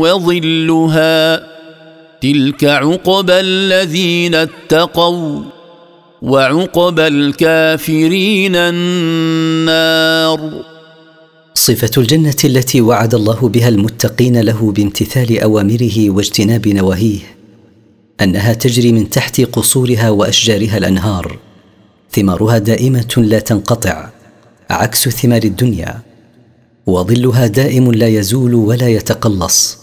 وظلها. 0.00 1.46
تلك 2.20 2.64
عقبى 2.64 3.40
الذين 3.40 4.34
اتقوا 4.34 5.42
وعقبى 6.22 7.06
الكافرين 7.06 8.56
النار. 8.56 10.40
صفة 11.66 11.90
الجنة 11.98 12.36
التي 12.44 12.80
وعد 12.80 13.14
الله 13.14 13.48
بها 13.48 13.68
المتقين 13.68 14.40
له 14.40 14.72
بامتثال 14.72 15.40
أوامره 15.40 16.10
واجتناب 16.10 16.68
نواهيه 16.68 17.18
أنها 18.20 18.52
تجري 18.52 18.92
من 18.92 19.10
تحت 19.10 19.40
قصورها 19.40 20.10
وأشجارها 20.10 20.78
الأنهار. 20.78 21.38
ثمارها 22.10 22.58
دائمة 22.58 23.14
لا 23.16 23.38
تنقطع 23.38 24.08
عكس 24.70 25.08
ثمار 25.08 25.42
الدنيا. 25.42 26.02
وظلها 26.86 27.46
دائم 27.46 27.92
لا 27.92 28.08
يزول 28.08 28.54
ولا 28.54 28.88
يتقلص. 28.88 29.78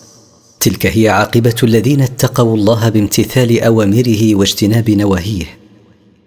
تلك 0.59 0.85
هي 0.85 1.09
عاقبة 1.09 1.55
الذين 1.63 2.01
اتقوا 2.01 2.57
الله 2.57 2.89
بامتثال 2.89 3.61
أوامره 3.61 4.35
واجتناب 4.35 4.89
نواهيه. 4.89 5.45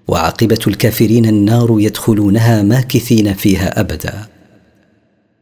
وعاقبة 0.08 0.60
الكافرين 0.66 1.26
النار 1.26 1.76
يدخلونها 1.80 2.62
ماكثين 2.62 3.34
فيها 3.34 3.80
أبدا. 3.80 4.35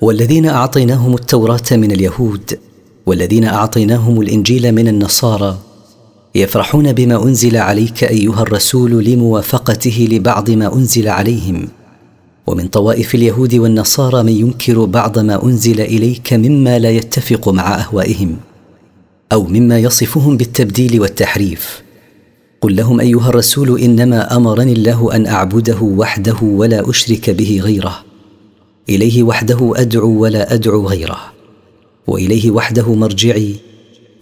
والذين 0.00 0.46
أعطيناهم 0.46 1.14
التوراة 1.14 1.62
من 1.72 1.92
اليهود 1.92 2.58
والذين 3.06 3.44
أعطيناهم 3.44 4.20
الإنجيل 4.20 4.72
من 4.72 4.88
النصارى 4.88 5.58
يفرحون 6.34 6.92
بما 6.92 7.24
أنزل 7.24 7.56
عليك 7.56 8.04
أيها 8.04 8.42
الرسول 8.42 9.04
لموافقته 9.04 10.08
لبعض 10.10 10.50
ما 10.50 10.74
أنزل 10.74 11.08
عليهم. 11.08 11.68
ومن 12.46 12.68
طوائف 12.68 13.14
اليهود 13.14 13.54
والنصارى 13.54 14.22
من 14.22 14.32
ينكر 14.32 14.84
بعض 14.84 15.18
ما 15.18 15.44
أنزل 15.44 15.80
إليك 15.80 16.32
مما 16.32 16.78
لا 16.78 16.90
يتفق 16.90 17.48
مع 17.48 17.74
أهوائهم 17.80 18.36
أو 19.32 19.42
مما 19.42 19.78
يصفهم 19.78 20.36
بالتبديل 20.36 21.00
والتحريف. 21.00 21.82
قل 22.60 22.76
لهم 22.76 23.00
أيها 23.00 23.28
الرسول 23.28 23.80
إنما 23.80 24.36
أمرني 24.36 24.72
الله 24.72 25.16
أن 25.16 25.26
أعبده 25.26 25.78
وحده 25.82 26.36
ولا 26.42 26.90
أشرك 26.90 27.30
به 27.30 27.60
غيره. 27.64 28.09
إليه 28.90 29.22
وحده 29.22 29.72
أدعو 29.76 30.22
ولا 30.22 30.54
أدعو 30.54 30.88
غيره 30.88 31.32
وإليه 32.06 32.50
وحده 32.50 32.94
مرجعي 32.94 33.56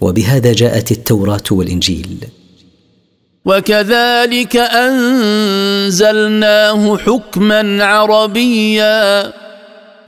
وبهذا 0.00 0.52
جاءت 0.52 0.92
التوراة 0.92 1.42
والإنجيل. 1.50 2.16
وكذلك 3.44 4.56
أنزلناه 5.86 6.16
حكما 6.96 7.84
عربيا. 7.84 9.32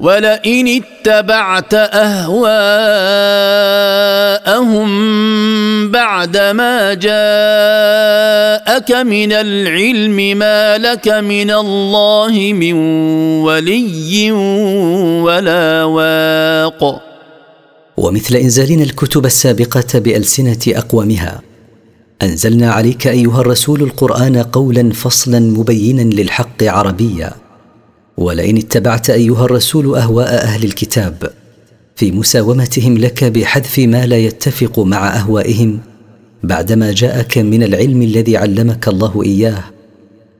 ولئن 0.00 0.82
اتبعت 0.82 1.74
أهواءهم 1.74 2.30
بعدما 5.90 6.94
جاءك 6.94 8.90
من 8.92 9.32
العلم 9.32 10.38
ما 10.38 10.78
لك 10.78 11.08
من 11.08 11.50
الله 11.50 12.52
من 12.52 12.72
ولي 13.44 14.32
ولا 15.22 15.84
واق. 15.84 17.02
ومثل 17.96 18.36
إنزالنا 18.36 18.82
الكتب 18.82 19.26
السابقة 19.26 19.98
بألسنة 19.98 20.58
أقوامها. 20.68 21.40
أنزلنا 22.22 22.72
عليك 22.72 23.06
أيها 23.06 23.40
الرسول 23.40 23.82
القرآن 23.82 24.36
قولا 24.36 24.92
فصلا 24.92 25.38
مبينا 25.40 26.02
للحق 26.02 26.62
عربيا. 26.62 27.32
ولئن 28.20 28.56
اتبعت 28.56 29.10
أيها 29.10 29.44
الرسول 29.44 29.96
أهواء 29.96 30.44
أهل 30.44 30.64
الكتاب 30.64 31.32
في 31.96 32.12
مساومتهم 32.12 32.98
لك 32.98 33.24
بحذف 33.24 33.78
ما 33.78 34.06
لا 34.06 34.18
يتفق 34.18 34.78
مع 34.78 35.16
أهوائهم 35.16 35.80
بعدما 36.42 36.92
جاءك 36.92 37.38
من 37.38 37.62
العلم 37.62 38.02
الذي 38.02 38.36
علمك 38.36 38.88
الله 38.88 39.22
إياه 39.24 39.64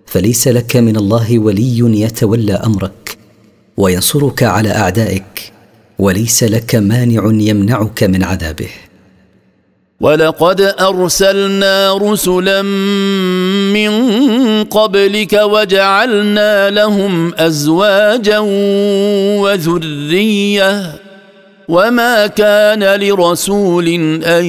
فليس 0.07 0.49
لك 0.49 0.77
من 0.77 0.97
الله 0.97 1.39
ولي 1.39 2.01
يتولى 2.01 2.53
أمرك 2.53 3.17
وينصرك 3.77 4.43
على 4.43 4.71
أعدائك 4.71 5.53
وليس 5.99 6.45
لك 6.45 6.75
مانع 6.75 7.23
يمنعك 7.27 8.03
من 8.03 8.23
عذابه. 8.23 8.69
ولقد 10.01 10.61
ارسلنا 10.61 11.97
رسلا 11.97 12.63
من 13.73 13.93
قبلك 14.65 15.33
وجعلنا 15.33 16.71
لهم 16.71 17.35
ازواجا 17.35 18.39
وذريه 19.43 20.93
وما 21.69 22.27
كان 22.27 23.01
لرسول 23.01 23.89
ان 24.25 24.45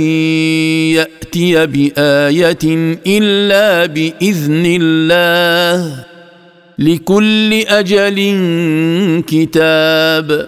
ياتي 0.96 1.66
بايه 1.66 2.98
الا 3.08 3.86
باذن 3.86 4.64
الله 4.82 6.06
لكل 6.80 7.54
أجل 7.54 8.18
كتاب 9.28 10.48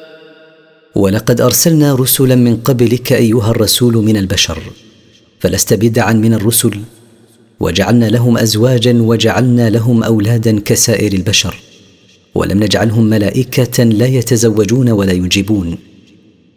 ولقد 0.95 1.41
ارسلنا 1.41 1.95
رسلا 1.95 2.35
من 2.35 2.57
قبلك 2.57 3.13
ايها 3.13 3.51
الرسول 3.51 3.93
من 3.93 4.17
البشر 4.17 4.59
فلست 5.43 5.73
بدعا 5.73 6.13
من 6.13 6.33
الرسل. 6.33 6.79
وجعلنا 7.59 8.05
لهم 8.05 8.37
ازواجا 8.37 9.01
وجعلنا 9.01 9.69
لهم 9.69 10.03
أولادا 10.03 10.59
كسائر 10.59 11.13
البشر. 11.13 11.55
ولم 12.35 12.63
نجعلهم 12.63 13.03
ملائكة 13.03 13.83
لا 13.83 14.05
يتزوجون 14.05 14.89
ولا 14.89 15.11
ينجبون 15.11 15.77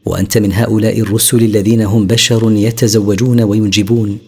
وأنت 0.04 0.38
من 0.38 0.52
هؤلاء 0.52 1.00
الرسل 1.00 1.42
الذين 1.42 1.82
هم 1.82 2.06
بشر 2.06 2.52
يتزوجون 2.52 3.42
وينجبون 3.42 4.18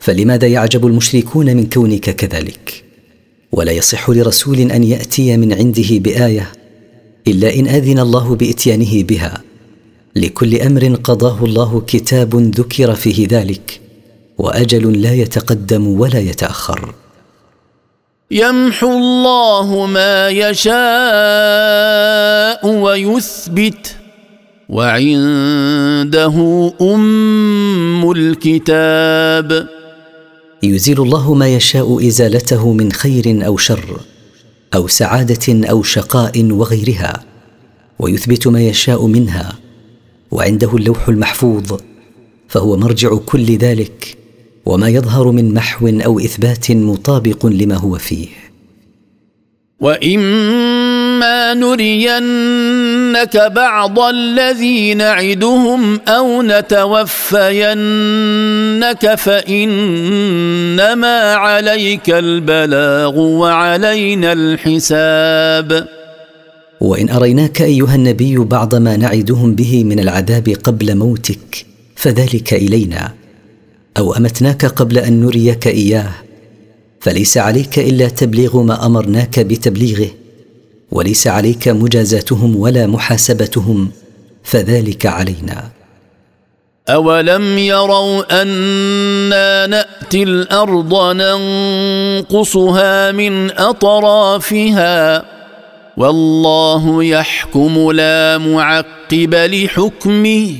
فلماذا 0.00 0.46
يعجب 0.46 0.86
المشركون 0.86 1.56
من 1.56 1.66
كونك 1.66 2.16
كذلك؟ 2.16 2.84
ولا 3.52 3.72
يصح 3.72 4.10
لرسول 4.10 4.58
أن 4.60 4.84
يأتي 4.84 5.36
من 5.36 5.52
عنده 5.52 5.88
بآية 5.90 6.52
إلا 7.28 7.54
إن 7.54 7.66
أذن 7.66 7.98
الله 7.98 8.34
بإتيانه 8.34 9.02
بها. 9.02 9.47
لكل 10.16 10.60
أمر 10.60 10.94
قضاه 11.04 11.44
الله 11.44 11.82
كتاب 11.86 12.34
ذكر 12.34 12.94
فيه 12.94 13.28
ذلك 13.30 13.80
وأجل 14.38 15.02
لا 15.02 15.14
يتقدم 15.14 15.86
ولا 16.00 16.18
يتأخر. 16.18 16.94
يمحو 18.30 18.92
الله 18.92 19.86
ما 19.86 20.28
يشاء 20.28 20.78
ويثبت 22.66 23.96
وعنده 24.68 26.36
أم 26.80 28.10
الكتاب. 28.10 29.68
يزيل 30.62 31.02
الله 31.02 31.34
ما 31.34 31.48
يشاء 31.48 32.08
إزالته 32.08 32.72
من 32.72 32.92
خير 32.92 33.46
أو 33.46 33.56
شر 33.56 34.00
أو 34.74 34.88
سعادة 34.88 35.68
أو 35.70 35.82
شقاء 35.82 36.44
وغيرها 36.52 37.24
ويثبت 37.98 38.46
ما 38.46 38.60
يشاء 38.60 39.06
منها. 39.06 39.67
وعنده 40.30 40.76
اللوح 40.76 41.08
المحفوظ 41.08 41.72
فهو 42.48 42.76
مرجع 42.76 43.16
كل 43.26 43.56
ذلك 43.56 44.16
وما 44.66 44.88
يظهر 44.88 45.30
من 45.30 45.54
محو 45.54 45.88
أو 45.88 46.18
إثبات 46.18 46.70
مطابق 46.70 47.46
لما 47.46 47.76
هو 47.76 47.98
فيه. 47.98 48.28
وإما 49.80 51.54
نرينك 51.54 53.36
بعض 53.36 54.00
الذي 54.00 54.94
نعدهم 54.94 56.00
أو 56.08 56.42
نتوفينك 56.42 57.44
فإنما 59.14 60.34
عليك 61.34 62.10
البلاغ 62.10 63.18
وعلينا 63.18 64.32
الحساب. 64.32 65.97
وإن 66.80 67.10
أريناك 67.10 67.62
أيها 67.62 67.94
النبي 67.94 68.38
بعض 68.38 68.74
ما 68.74 68.96
نعدهم 68.96 69.54
به 69.54 69.84
من 69.84 70.00
العذاب 70.00 70.48
قبل 70.48 70.96
موتك 70.96 71.66
فذلك 71.96 72.54
إلينا. 72.54 73.14
أو 73.98 74.16
أمتناك 74.16 74.66
قبل 74.66 74.98
أن 74.98 75.20
نريك 75.20 75.66
إياه 75.66 76.10
فليس 77.00 77.38
عليك 77.38 77.78
إلا 77.78 78.08
تبليغ 78.08 78.62
ما 78.62 78.86
أمرناك 78.86 79.40
بتبليغه 79.40 80.10
وليس 80.90 81.26
عليك 81.26 81.68
مجازاتهم 81.68 82.56
ولا 82.56 82.86
محاسبتهم 82.86 83.90
فذلك 84.44 85.06
علينا. 85.06 85.70
أولم 86.88 87.58
يروا 87.58 88.42
أنا 88.42 89.66
نأتي 89.66 90.22
الأرض 90.22 90.94
ننقصها 91.16 93.12
من 93.12 93.50
أطرافها؟ 93.50 95.37
والله 95.98 97.04
يحكم 97.04 97.90
لا 97.90 98.38
معقب 98.38 99.34
لحكمه 99.34 100.56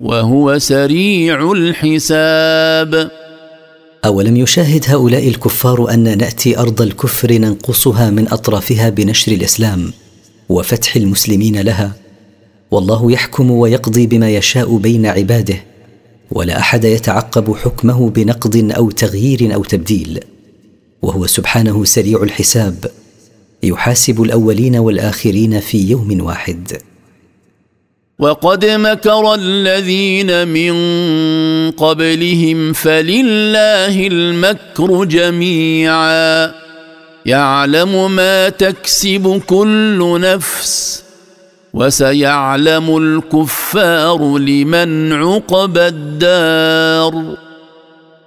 وهو 0.00 0.58
سريع 0.58 1.52
الحساب. 1.52 3.10
أولم 4.04 4.36
يشاهد 4.36 4.84
هؤلاء 4.88 5.28
الكفار 5.28 5.90
أن 5.90 6.18
نأتي 6.18 6.58
أرض 6.58 6.82
الكفر 6.82 7.32
ننقصها 7.32 8.10
من 8.10 8.32
أطرافها 8.32 8.88
بنشر 8.88 9.32
الإسلام 9.32 9.92
وفتح 10.48 10.96
المسلمين 10.96 11.60
لها؟ 11.60 11.92
والله 12.70 13.12
يحكم 13.12 13.50
ويقضي 13.50 14.06
بما 14.06 14.30
يشاء 14.30 14.76
بين 14.76 15.06
عباده 15.06 15.56
ولا 16.30 16.58
أحد 16.58 16.84
يتعقب 16.84 17.56
حكمه 17.56 18.10
بنقض 18.10 18.70
أو 18.76 18.90
تغيير 18.90 19.54
أو 19.54 19.64
تبديل 19.64 20.20
وهو 21.02 21.26
سبحانه 21.26 21.84
سريع 21.84 22.22
الحساب. 22.22 23.01
يحاسب 23.62 24.22
الأولين 24.22 24.76
والآخرين 24.76 25.60
في 25.60 25.90
يوم 25.90 26.22
واحد. 26.22 26.76
وقد 28.18 28.64
مكر 28.64 29.34
الذين 29.34 30.48
من 30.48 30.74
قبلهم 31.70 32.72
فلله 32.72 34.06
المكر 34.06 35.04
جميعا. 35.04 36.52
يعلم 37.26 38.12
ما 38.12 38.48
تكسب 38.48 39.42
كل 39.46 40.20
نفس 40.20 41.02
وسيعلم 41.74 42.96
الكفار 42.96 44.38
لمن 44.38 45.12
عقب 45.12 45.78
الدار. 45.78 47.36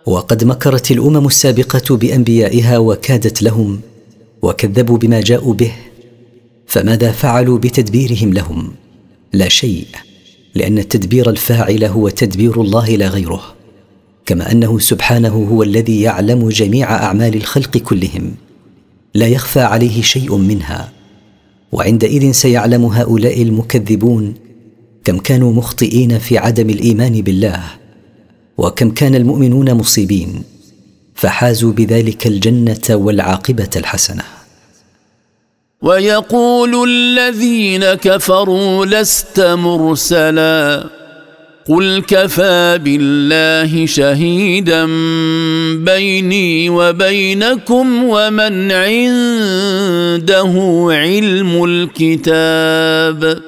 وقد 0.05 0.43
مكرت 0.43 0.91
الأمم 0.91 1.27
السابقة 1.27 1.97
بأنبيائها 1.97 2.77
وكادت 2.77 3.43
لهم 3.43 3.81
وكذبوا 4.45 4.97
بما 4.97 5.21
جاءوا 5.21 5.53
به 5.53 5.71
فماذا 6.67 7.11
فعلوا 7.11 7.57
بتدبيرهم 7.57 8.33
لهم؟ 8.33 8.71
لا 9.33 9.49
شيء 9.49 9.87
لأن 10.55 10.77
التدبير 10.77 11.29
الفاعل 11.29 11.83
هو 11.83 12.09
تدبير 12.09 12.61
الله 12.61 12.89
لا 12.89 13.07
غيره 13.07 13.55
كما 14.25 14.51
أنه 14.51 14.79
سبحانه 14.79 15.47
هو 15.51 15.63
الذي 15.63 16.01
يعلم 16.01 16.49
جميع 16.49 16.95
أعمال 16.95 17.35
الخلق 17.35 17.77
كلهم. 17.77 18.31
لا 19.13 19.27
يخفى 19.27 19.59
عليه 19.59 20.01
شيء 20.01 20.35
منها 20.35 20.91
وعندئذ 21.71 22.31
سيعلم 22.31 22.85
هؤلاء 22.85 23.41
المكذبون 23.41 24.33
كم 25.03 25.17
كانوا 25.17 25.53
مخطئين 25.53 26.19
في 26.19 26.37
عدم 26.37 26.69
الإيمان 26.69 27.21
بالله 27.21 27.63
وكم 28.57 28.91
كان 28.91 29.15
المؤمنون 29.15 29.73
مصيبين 29.73 30.43
فحازوا 31.15 31.73
بذلك 31.73 32.27
الجنة 32.27 32.89
والعاقبة 32.89 33.69
الحسنة. 33.75 34.34
ويقول 35.81 36.89
الذين 36.89 37.93
كفروا 37.93 38.85
لست 38.85 39.39
مرسلا 39.39 40.89
قل 41.67 42.03
كفى 42.07 42.79
بالله 42.83 43.85
شهيدا 43.85 44.85
بيني 45.83 46.69
وبينكم 46.69 48.03
ومن 48.03 48.71
عنده 48.71 50.53
علم 50.89 51.63
الكتاب. 51.63 53.41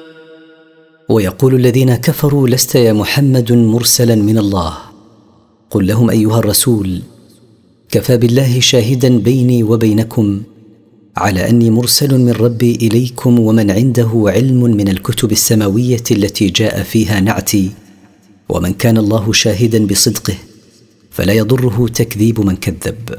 ويقول 1.08 1.54
الذين 1.54 1.94
كفروا 1.96 2.48
لست 2.48 2.74
يا 2.74 2.92
محمد 2.92 3.52
مرسلا 3.52 4.14
من 4.14 4.38
الله. 4.38 4.74
قل 5.70 5.86
لهم 5.86 6.10
أيها 6.10 6.38
الرسول 6.38 7.02
كفى 7.90 8.16
بالله 8.16 8.60
شاهدا 8.60 9.18
بيني 9.18 9.62
وبينكم 9.62 10.40
على 11.18 11.48
أني 11.50 11.70
مرسل 11.70 12.18
من 12.18 12.30
ربي 12.30 12.74
إليكم 12.74 13.38
ومن 13.38 13.70
عنده 13.70 14.10
علم 14.26 14.60
من 14.62 14.88
الكتب 14.88 15.32
السماوية 15.32 16.02
التي 16.10 16.50
جاء 16.50 16.82
فيها 16.82 17.20
نعتي 17.20 17.70
ومن 18.48 18.72
كان 18.72 18.98
الله 18.98 19.32
شاهدا 19.32 19.86
بصدقه 19.86 20.34
فلا 21.10 21.32
يضره 21.32 21.88
تكذيب 21.94 22.40
من 22.40 22.56
كذب. 22.56 23.18